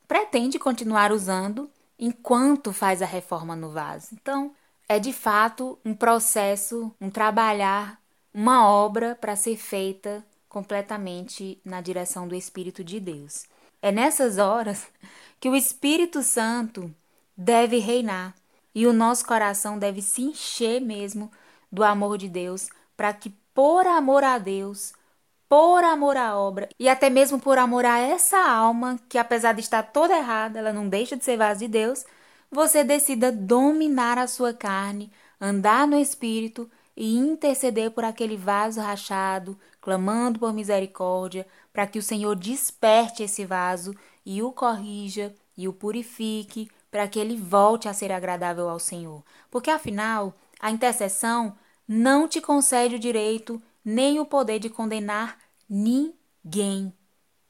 pretende 0.08 0.58
continuar 0.58 1.12
usando 1.12 1.68
enquanto 1.98 2.72
faz 2.72 3.02
a 3.02 3.04
reforma 3.04 3.54
no 3.54 3.68
vaso. 3.68 4.08
Então, 4.14 4.52
é 4.88 4.98
de 4.98 5.12
fato 5.12 5.78
um 5.84 5.92
processo, 5.92 6.90
um 6.98 7.10
trabalhar, 7.10 8.00
uma 8.32 8.66
obra 8.66 9.14
para 9.14 9.36
ser 9.36 9.58
feita 9.58 10.24
completamente 10.48 11.60
na 11.62 11.82
direção 11.82 12.26
do 12.26 12.34
Espírito 12.34 12.82
de 12.82 12.98
Deus. 12.98 13.44
É 13.82 13.90
nessas 13.90 14.38
horas 14.38 14.86
que 15.40 15.48
o 15.48 15.56
Espírito 15.56 16.22
Santo 16.22 16.94
deve 17.36 17.78
reinar 17.78 18.32
e 18.72 18.86
o 18.86 18.92
nosso 18.92 19.26
coração 19.26 19.76
deve 19.76 20.00
se 20.00 20.22
encher 20.22 20.80
mesmo 20.80 21.30
do 21.70 21.82
amor 21.82 22.16
de 22.16 22.28
Deus, 22.28 22.68
para 22.96 23.12
que, 23.12 23.30
por 23.52 23.86
amor 23.86 24.22
a 24.22 24.38
Deus, 24.38 24.92
por 25.48 25.82
amor 25.82 26.16
à 26.16 26.36
obra 26.36 26.68
e 26.78 26.88
até 26.88 27.10
mesmo 27.10 27.40
por 27.40 27.58
amor 27.58 27.84
a 27.84 27.98
essa 27.98 28.38
alma 28.38 28.98
que, 29.08 29.18
apesar 29.18 29.52
de 29.52 29.60
estar 29.60 29.82
toda 29.82 30.16
errada, 30.16 30.60
ela 30.60 30.72
não 30.72 30.88
deixa 30.88 31.16
de 31.16 31.24
ser 31.24 31.36
vaso 31.36 31.60
de 31.60 31.68
Deus, 31.68 32.04
você 32.50 32.84
decida 32.84 33.32
dominar 33.32 34.16
a 34.16 34.28
sua 34.28 34.54
carne, 34.54 35.10
andar 35.40 35.86
no 35.88 35.98
espírito 35.98 36.70
e 36.96 37.16
interceder 37.16 37.90
por 37.90 38.04
aquele 38.04 38.36
vaso 38.36 38.80
rachado, 38.80 39.58
clamando 39.80 40.38
por 40.38 40.52
misericórdia, 40.52 41.46
para 41.72 41.86
que 41.86 41.98
o 41.98 42.02
Senhor 42.02 42.36
desperte 42.36 43.22
esse 43.22 43.44
vaso 43.44 43.94
e 44.24 44.42
o 44.42 44.52
corrija 44.52 45.34
e 45.56 45.66
o 45.66 45.72
purifique, 45.72 46.70
para 46.90 47.08
que 47.08 47.18
ele 47.18 47.36
volte 47.36 47.88
a 47.88 47.94
ser 47.94 48.12
agradável 48.12 48.68
ao 48.68 48.78
Senhor. 48.78 49.24
Porque 49.50 49.70
afinal, 49.70 50.34
a 50.60 50.70
intercessão 50.70 51.56
não 51.88 52.28
te 52.28 52.40
concede 52.40 52.96
o 52.96 52.98
direito 52.98 53.60
nem 53.84 54.20
o 54.20 54.26
poder 54.26 54.58
de 54.58 54.68
condenar 54.68 55.38
ninguém. 55.68 56.92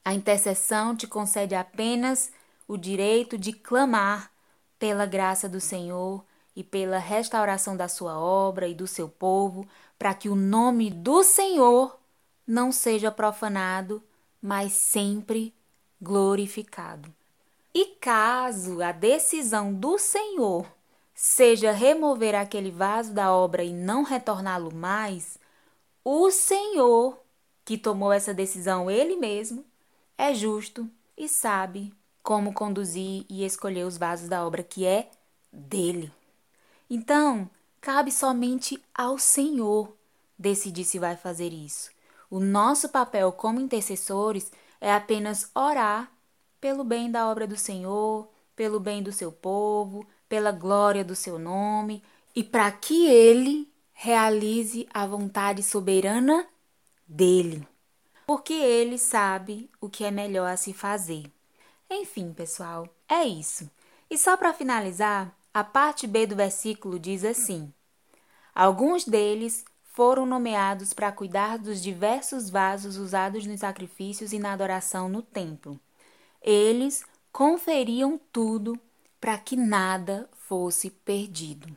A 0.03 0.13
intercessão 0.13 0.95
te 0.95 1.07
concede 1.07 1.55
apenas 1.55 2.31
o 2.67 2.77
direito 2.77 3.37
de 3.37 3.53
clamar 3.53 4.31
pela 4.79 5.05
graça 5.05 5.47
do 5.47 5.61
Senhor 5.61 6.25
e 6.55 6.63
pela 6.63 6.97
restauração 6.97 7.75
da 7.75 7.87
sua 7.87 8.19
obra 8.19 8.67
e 8.67 8.75
do 8.75 8.87
seu 8.87 9.09
povo, 9.09 9.67
para 9.97 10.13
que 10.13 10.29
o 10.29 10.35
nome 10.35 10.89
do 10.89 11.23
Senhor 11.23 11.99
não 12.45 12.71
seja 12.71 13.11
profanado, 13.11 14.03
mas 14.41 14.73
sempre 14.73 15.53
glorificado. 16.01 17.13
E 17.73 17.85
caso 17.99 18.81
a 18.83 18.91
decisão 18.91 19.73
do 19.73 19.97
Senhor 19.97 20.67
seja 21.15 21.71
remover 21.71 22.35
aquele 22.35 22.69
vaso 22.69 23.13
da 23.13 23.33
obra 23.33 23.63
e 23.63 23.71
não 23.73 24.03
retorná-lo 24.03 24.73
mais, 24.73 25.39
o 26.03 26.29
Senhor, 26.29 27.17
que 27.63 27.77
tomou 27.77 28.11
essa 28.11 28.33
decisão 28.33 28.91
ele 28.91 29.15
mesmo, 29.15 29.65
é 30.17 30.33
justo 30.33 30.89
e 31.17 31.27
sabe 31.29 31.93
como 32.21 32.53
conduzir 32.53 33.25
e 33.29 33.45
escolher 33.45 33.85
os 33.85 33.97
vasos 33.97 34.27
da 34.27 34.45
obra 34.45 34.63
que 34.63 34.85
é 34.85 35.09
dele. 35.51 36.11
Então, 36.95 37.49
cabe 37.81 38.11
somente 38.11 38.79
ao 38.93 39.17
Senhor 39.17 39.97
decidir 40.37 40.83
se 40.83 40.99
vai 40.99 41.17
fazer 41.17 41.51
isso. 41.51 41.89
O 42.29 42.39
nosso 42.39 42.87
papel 42.87 43.31
como 43.31 43.59
intercessores 43.59 44.51
é 44.79 44.93
apenas 44.93 45.49
orar 45.55 46.11
pelo 46.61 46.83
bem 46.83 47.09
da 47.09 47.27
obra 47.27 47.47
do 47.47 47.57
Senhor, 47.57 48.29
pelo 48.55 48.79
bem 48.79 49.01
do 49.01 49.11
seu 49.11 49.31
povo, 49.31 50.05
pela 50.29 50.51
glória 50.51 51.03
do 51.03 51.15
seu 51.15 51.39
nome 51.39 52.03
e 52.35 52.43
para 52.43 52.71
que 52.71 53.07
ele 53.07 53.67
realize 53.91 54.87
a 54.93 55.07
vontade 55.07 55.63
soberana 55.63 56.45
dele, 57.07 57.67
porque 58.27 58.53
ele 58.53 58.99
sabe 58.99 59.67
o 59.81 59.89
que 59.89 60.05
é 60.05 60.11
melhor 60.11 60.47
a 60.47 60.57
se 60.57 60.73
fazer. 60.73 61.25
Enfim, 61.89 62.31
pessoal, 62.33 62.87
é 63.09 63.23
isso. 63.23 63.67
E 64.11 64.15
só 64.15 64.37
para 64.37 64.53
finalizar, 64.53 65.35
a 65.53 65.63
parte 65.63 66.07
B 66.07 66.25
do 66.25 66.35
versículo 66.35 66.97
diz 66.97 67.23
assim: 67.23 67.71
Alguns 68.55 69.05
deles 69.05 69.63
foram 69.83 70.25
nomeados 70.25 70.93
para 70.93 71.11
cuidar 71.11 71.59
dos 71.59 71.81
diversos 71.81 72.49
vasos 72.49 72.97
usados 72.97 73.45
nos 73.45 73.59
sacrifícios 73.59 74.33
e 74.33 74.39
na 74.39 74.53
adoração 74.53 75.07
no 75.07 75.21
templo. 75.21 75.79
Eles 76.41 77.05
conferiam 77.31 78.19
tudo 78.31 78.79
para 79.21 79.37
que 79.37 79.55
nada 79.55 80.27
fosse 80.33 80.89
perdido. 80.89 81.67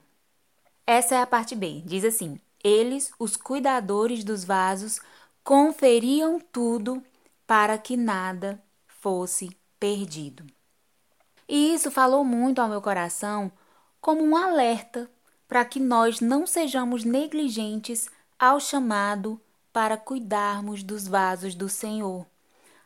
Essa 0.86 1.16
é 1.16 1.20
a 1.20 1.26
parte 1.26 1.54
B. 1.54 1.82
Diz 1.84 2.04
assim: 2.04 2.40
Eles, 2.64 3.12
os 3.18 3.36
cuidadores 3.36 4.24
dos 4.24 4.44
vasos, 4.44 5.00
conferiam 5.44 6.40
tudo 6.40 7.02
para 7.46 7.76
que 7.76 7.96
nada 7.96 8.60
fosse 8.86 9.54
perdido. 9.78 10.44
E 11.48 11.74
isso 11.74 11.90
falou 11.90 12.24
muito 12.24 12.60
ao 12.60 12.68
meu 12.68 12.80
coração 12.80 13.52
como 14.06 14.22
um 14.22 14.36
alerta 14.36 15.10
para 15.48 15.64
que 15.64 15.80
nós 15.80 16.20
não 16.20 16.46
sejamos 16.46 17.02
negligentes 17.02 18.08
ao 18.38 18.60
chamado 18.60 19.40
para 19.72 19.96
cuidarmos 19.96 20.84
dos 20.84 21.08
vasos 21.08 21.56
do 21.56 21.68
Senhor. 21.68 22.24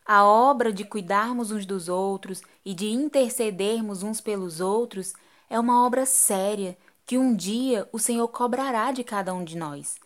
A 0.03 0.25
obra 0.25 0.73
de 0.73 0.83
cuidarmos 0.83 1.51
uns 1.51 1.63
dos 1.63 1.87
outros 1.87 2.41
e 2.65 2.73
de 2.73 2.89
intercedermos 2.89 4.01
uns 4.01 4.19
pelos 4.19 4.59
outros 4.59 5.13
é 5.47 5.59
uma 5.59 5.85
obra 5.85 6.07
séria 6.07 6.75
que 7.05 7.19
um 7.19 7.35
dia 7.35 7.87
o 7.91 7.99
Senhor 7.99 8.27
cobrará 8.29 8.91
de 8.91 9.03
cada 9.03 9.31
um 9.31 9.43
de 9.43 9.55
nós. 9.55 9.97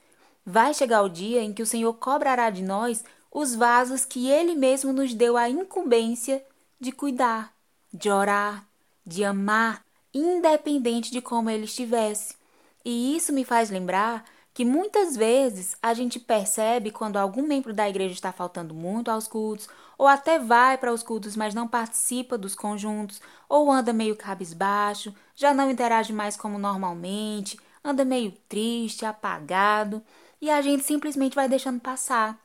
Vai 0.46 0.74
chegar 0.74 1.02
o 1.02 1.08
dia 1.08 1.42
em 1.42 1.54
que 1.54 1.64
o 1.64 1.66
Senhor 1.66 1.94
cobrará 1.94 2.50
de 2.50 2.62
nós 2.62 3.06
os 3.32 3.56
vasos 3.56 4.04
que 4.04 4.30
Ele 4.30 4.54
mesmo 4.54 4.92
nos 4.92 5.14
deu 5.14 5.38
a 5.38 5.50
incumbência 5.50 6.46
de 6.78 6.92
cuidar, 6.92 7.54
de 7.94 8.10
orar, 8.10 8.68
de 9.06 9.24
amar, 9.24 9.85
independente 10.18 11.12
de 11.12 11.22
como 11.22 11.50
ele 11.50 11.66
estivesse. 11.66 12.36
E 12.84 13.16
isso 13.16 13.34
me 13.34 13.44
faz 13.44 13.70
lembrar 13.70 14.24
que 14.54 14.64
muitas 14.64 15.18
vezes 15.18 15.76
a 15.82 15.94
gente 15.94 16.18
percebe 16.18 16.90
quando 16.90 17.18
algum 17.18 17.46
membro 17.46 17.74
da 17.74 17.90
igreja 17.90 18.14
está 18.14 18.32
faltando 18.32 18.74
muito 18.74 19.12
aos 19.12 19.28
cultos, 19.28 19.68
ou 19.98 20.08
até 20.08 20.40
vai 20.40 20.78
para 20.78 20.94
os 20.94 21.04
cultos, 21.04 21.36
mas 21.36 21.54
não 21.54 21.68
participa 21.68 22.38
dos 22.38 22.56
conjuntos, 22.56 23.22
ou 23.50 23.70
anda 23.70 23.92
meio 23.92 24.16
cabisbaixo, 24.16 25.14
já 25.36 25.54
não 25.54 25.70
interage 25.70 26.14
mais 26.14 26.38
como 26.38 26.58
normalmente, 26.58 27.60
anda 27.84 28.06
meio 28.06 28.32
triste, 28.48 29.06
apagado, 29.06 30.02
e 30.42 30.50
a 30.50 30.62
gente 30.62 30.86
simplesmente 30.86 31.36
vai 31.36 31.50
deixando 31.50 31.82
passar. 31.82 32.40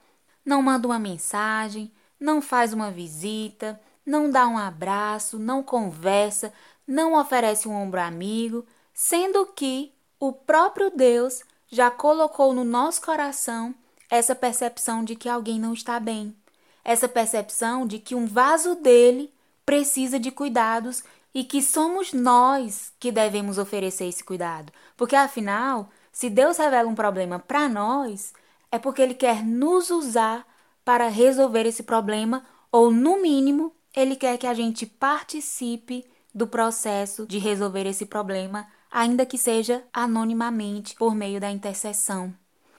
Não 0.45 0.61
manda 0.61 0.89
uma 0.89 0.99
mensagem, 0.99 1.93
não 2.19 2.43
faz 2.43 2.73
uma 2.73 2.91
visita, 2.91 3.81
não 4.05 4.29
dá 4.29 4.49
um 4.49 4.59
abraço, 4.59 5.39
não 5.39 5.63
conversa, 5.63 6.53
não 6.87 7.19
oferece 7.19 7.69
um 7.69 7.75
ombro 7.75 8.01
amigo, 8.01 8.67
sendo 8.93 9.47
que 9.47 9.93
o 10.19 10.33
próprio 10.33 10.91
Deus 10.91 11.43
já 11.71 11.91
colocou 11.91 12.53
no 12.53 12.65
nosso 12.65 13.01
coração 13.01 13.75
essa 14.11 14.35
percepção 14.35 15.05
de 15.05 15.15
que 15.15 15.29
alguém 15.29 15.59
não 15.59 15.73
está 15.73 16.01
bem, 16.01 16.37
essa 16.85 17.09
percepção 17.09 17.87
de 17.87 17.99
que 17.99 18.15
um 18.15 18.27
vaso 18.27 18.75
dele 18.75 19.33
precisa 19.65 20.19
de 20.19 20.31
cuidados 20.31 21.05
e 21.33 21.45
que 21.45 21.63
somos 21.63 22.13
nós 22.13 22.93
que 22.99 23.13
devemos 23.13 23.57
oferecer 23.57 24.07
esse 24.07 24.25
cuidado. 24.25 24.73
Porque 24.97 25.15
afinal, 25.15 25.89
se 26.13 26.29
Deus 26.29 26.57
revela 26.59 26.89
um 26.89 26.95
problema 26.95 27.39
para 27.39 27.69
nós, 27.69 28.33
é 28.71 28.79
porque 28.79 29.01
ele 29.01 29.15
quer 29.15 29.45
nos 29.45 29.91
usar 29.91 30.47
para 30.85 31.09
resolver 31.09 31.67
esse 31.67 31.85
problema 31.85 32.45
ou 32.73 32.91
no 32.91 33.23
mínimo, 33.23 33.73
ele 33.95 34.17
quer 34.17 34.39
que 34.39 34.47
a 34.47 34.55
gente 34.55 34.87
participe 34.87 36.05
do 36.35 36.47
processo 36.47 37.27
de 37.27 37.39
resolver 37.39 37.87
esse 37.87 38.07
problema 38.07 38.67
ainda 38.91 39.25
que 39.25 39.39
seja 39.39 39.85
anonimamente 39.93 40.97
por 40.97 41.15
meio 41.15 41.41
da 41.41 41.51
intercessão. 41.51 42.35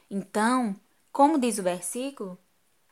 Então, 0.10 0.76
como 1.12 1.40
diz 1.40 1.58
o 1.58 1.64
versículo, 1.64 2.38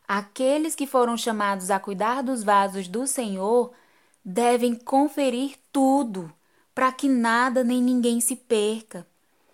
aqueles 0.08 0.74
que 0.74 0.88
foram 0.88 1.18
chamados 1.18 1.70
a 1.70 1.80
cuidar 1.80 2.22
dos 2.22 2.44
vasos 2.44 2.88
do 2.88 3.06
Senhor 3.06 3.74
devem 4.24 4.74
conferir 4.76 5.56
tudo, 5.72 6.32
para 6.74 6.92
que 6.92 7.10
nada 7.10 7.64
nem 7.64 7.82
ninguém 7.82 8.22
se 8.22 8.36
perca. 8.36 9.06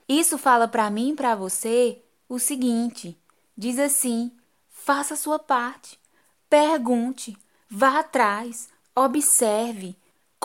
Isso 0.07 0.37
fala 0.37 0.67
para 0.67 0.89
mim 0.91 1.11
e 1.11 1.15
para 1.15 1.35
você 1.35 2.01
o 2.29 2.37
seguinte: 2.37 3.17
diz 3.57 3.79
assim, 3.79 4.31
faça 4.69 5.15
a 5.15 5.17
sua 5.17 5.39
parte, 5.39 5.99
pergunte, 6.47 7.35
vá 7.67 7.99
atrás, 7.99 8.69
observe, 8.95 9.95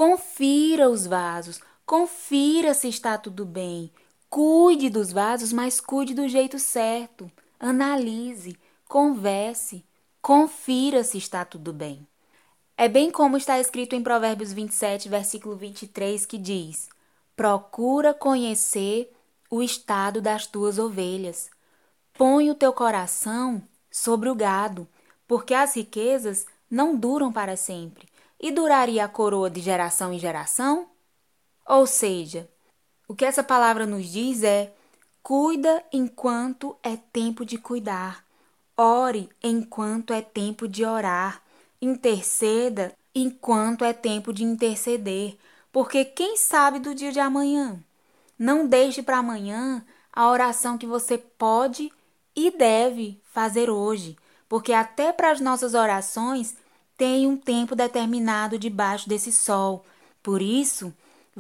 confira 0.01 0.89
os 0.89 1.07
vasos, 1.07 1.61
Confira 1.85 2.73
se 2.73 2.89
está 2.89 3.19
tudo 3.19 3.45
bem. 3.45 3.93
Cuide 4.31 4.89
dos 4.89 5.13
vasos, 5.13 5.53
mas 5.53 5.79
cuide 5.79 6.15
do 6.15 6.27
jeito 6.27 6.59
certo. 6.59 7.31
Analise, 7.59 8.57
converse, 8.89 9.85
confira 10.23 11.05
se 11.05 11.19
está 11.19 11.45
tudo 11.45 11.71
bem. 11.73 12.07
É 12.79 12.89
bem 12.89 13.11
como 13.11 13.37
está 13.37 13.61
escrito 13.61 13.95
em 13.95 14.03
Provérbios 14.03 14.55
27, 14.55 15.07
versículo 15.09 15.55
23, 15.55 16.25
que 16.25 16.39
diz: 16.39 16.89
Procura 17.37 18.15
conhecer 18.15 19.13
o 19.51 19.63
estado 19.63 20.23
das 20.23 20.47
tuas 20.47 20.79
ovelhas. 20.79 21.51
Põe 22.15 22.51
o 22.51 22.55
teu 22.55 22.73
coração 22.73 23.61
sobre 23.91 24.31
o 24.31 24.35
gado, 24.35 24.89
porque 25.29 25.53
as 25.53 25.75
riquezas 25.75 26.47
não 26.71 26.97
duram 26.97 27.31
para 27.31 27.55
sempre. 27.55 28.10
E 28.40 28.50
duraria 28.50 29.05
a 29.05 29.09
coroa 29.09 29.50
de 29.50 29.61
geração 29.61 30.12
em 30.12 30.18
geração? 30.18 30.88
Ou 31.66 31.87
seja, 31.87 32.48
o 33.07 33.14
que 33.14 33.24
essa 33.24 33.42
palavra 33.42 33.85
nos 33.85 34.07
diz 34.07 34.42
é: 34.42 34.72
cuida 35.22 35.85
enquanto 35.92 36.74
é 36.83 36.96
tempo 36.96 37.44
de 37.44 37.59
cuidar, 37.59 38.24
ore 38.76 39.29
enquanto 39.42 40.14
é 40.14 40.22
tempo 40.22 40.66
de 40.66 40.85
orar, 40.85 41.42
interceda 41.83 42.94
enquanto 43.14 43.85
é 43.85 43.92
tempo 43.92 44.33
de 44.33 44.42
interceder, 44.42 45.37
porque 45.70 46.05
quem 46.05 46.37
sabe 46.37 46.79
do 46.79 46.94
dia 46.94 47.12
de 47.12 47.20
amanhã? 47.20 47.79
Não 48.38 48.66
deixe 48.66 49.03
para 49.03 49.18
amanhã 49.18 49.85
a 50.12 50.31
oração 50.31 50.79
que 50.79 50.87
você 50.87 51.18
pode 51.18 51.92
e 52.35 52.50
deve 52.50 53.20
fazer 53.33 53.68
hoje, 53.68 54.16
porque 54.48 54.72
até 54.72 55.12
para 55.12 55.31
as 55.31 55.40
nossas 55.40 55.74
orações 55.74 56.57
tem 57.01 57.27
um 57.27 57.37
tempo 57.37 57.75
determinado 57.75 58.59
debaixo 58.59 59.09
desse 59.09 59.33
sol. 59.33 59.85
Por 60.23 60.43
isso, 60.43 60.93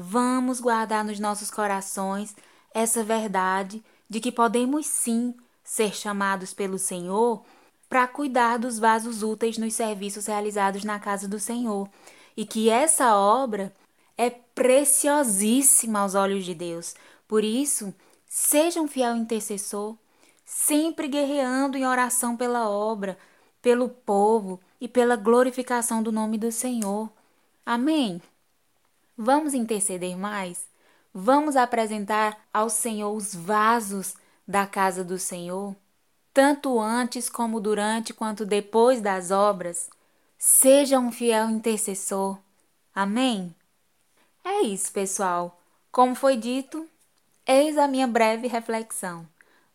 Vamos 0.02 0.60
guardar 0.60 1.04
nos 1.04 1.18
nossos 1.18 1.50
corações 1.50 2.34
essa 2.72 3.02
verdade 3.02 3.82
de 4.08 4.20
que 4.20 4.30
podemos 4.30 4.86
sim 4.86 5.34
ser 5.64 5.94
chamados 5.94 6.54
pelo 6.54 6.78
Senhor 6.78 7.44
para 7.88 8.06
cuidar 8.06 8.58
dos 8.58 8.78
vasos 8.78 9.22
úteis 9.22 9.58
nos 9.58 9.74
serviços 9.74 10.26
realizados 10.26 10.84
na 10.84 10.98
casa 11.00 11.26
do 11.26 11.40
Senhor 11.40 11.88
e 12.36 12.46
que 12.46 12.70
essa 12.70 13.16
obra 13.16 13.74
é 14.16 14.30
preciosíssima 14.30 16.00
aos 16.00 16.14
olhos 16.14 16.44
de 16.44 16.54
Deus. 16.54 16.94
Por 17.26 17.42
isso, 17.42 17.92
seja 18.26 18.80
um 18.80 18.88
fiel 18.88 19.16
intercessor, 19.16 19.96
sempre 20.44 21.08
guerreando 21.08 21.76
em 21.76 21.86
oração 21.86 22.36
pela 22.36 22.70
obra, 22.70 23.18
pelo 23.60 23.88
povo 23.88 24.60
e 24.80 24.88
pela 24.88 25.16
glorificação 25.16 26.02
do 26.02 26.10
nome 26.10 26.38
do 26.38 26.50
Senhor. 26.50 27.10
Amém. 27.64 28.22
Vamos 29.16 29.52
interceder 29.52 30.16
mais? 30.16 30.66
Vamos 31.12 31.56
apresentar 31.56 32.38
ao 32.52 32.70
Senhor 32.70 33.12
os 33.14 33.34
vasos 33.34 34.14
da 34.46 34.66
casa 34.66 35.04
do 35.04 35.18
Senhor, 35.18 35.76
tanto 36.32 36.80
antes 36.80 37.28
como 37.28 37.60
durante 37.60 38.14
quanto 38.14 38.46
depois 38.46 39.00
das 39.00 39.30
obras. 39.30 39.90
Seja 40.38 40.98
um 40.98 41.12
fiel 41.12 41.50
intercessor. 41.50 42.38
Amém? 42.94 43.54
É 44.42 44.62
isso, 44.62 44.90
pessoal. 44.90 45.60
Como 45.92 46.14
foi 46.14 46.36
dito, 46.36 46.88
eis 47.46 47.76
a 47.76 47.86
minha 47.86 48.06
breve 48.06 48.46
reflexão. 48.46 49.28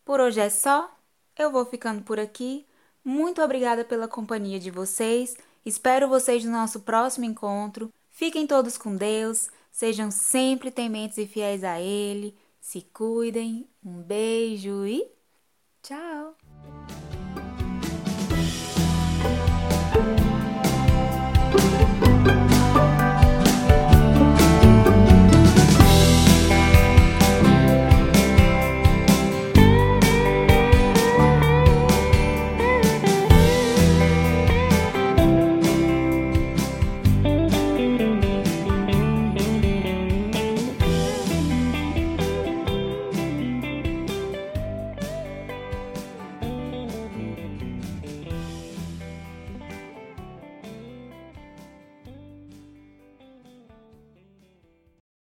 Por 0.04 0.18
hoje 0.20 0.40
é 0.40 0.50
só. 0.50 0.90
eu 1.38 1.52
vou 1.52 1.64
ficando 1.64 2.02
por 2.02 2.18
aqui. 2.18 2.65
Muito 3.06 3.40
obrigada 3.40 3.84
pela 3.84 4.08
companhia 4.08 4.58
de 4.58 4.68
vocês. 4.68 5.36
Espero 5.64 6.08
vocês 6.08 6.44
no 6.44 6.50
nosso 6.50 6.80
próximo 6.80 7.24
encontro. 7.24 7.88
Fiquem 8.10 8.48
todos 8.48 8.76
com 8.76 8.96
Deus, 8.96 9.48
sejam 9.70 10.10
sempre 10.10 10.72
tementes 10.72 11.16
e 11.16 11.24
fiéis 11.24 11.62
a 11.62 11.80
Ele. 11.80 12.36
Se 12.60 12.80
cuidem. 12.80 13.68
Um 13.84 14.02
beijo 14.02 14.84
e 14.84 15.08
tchau! 15.84 16.45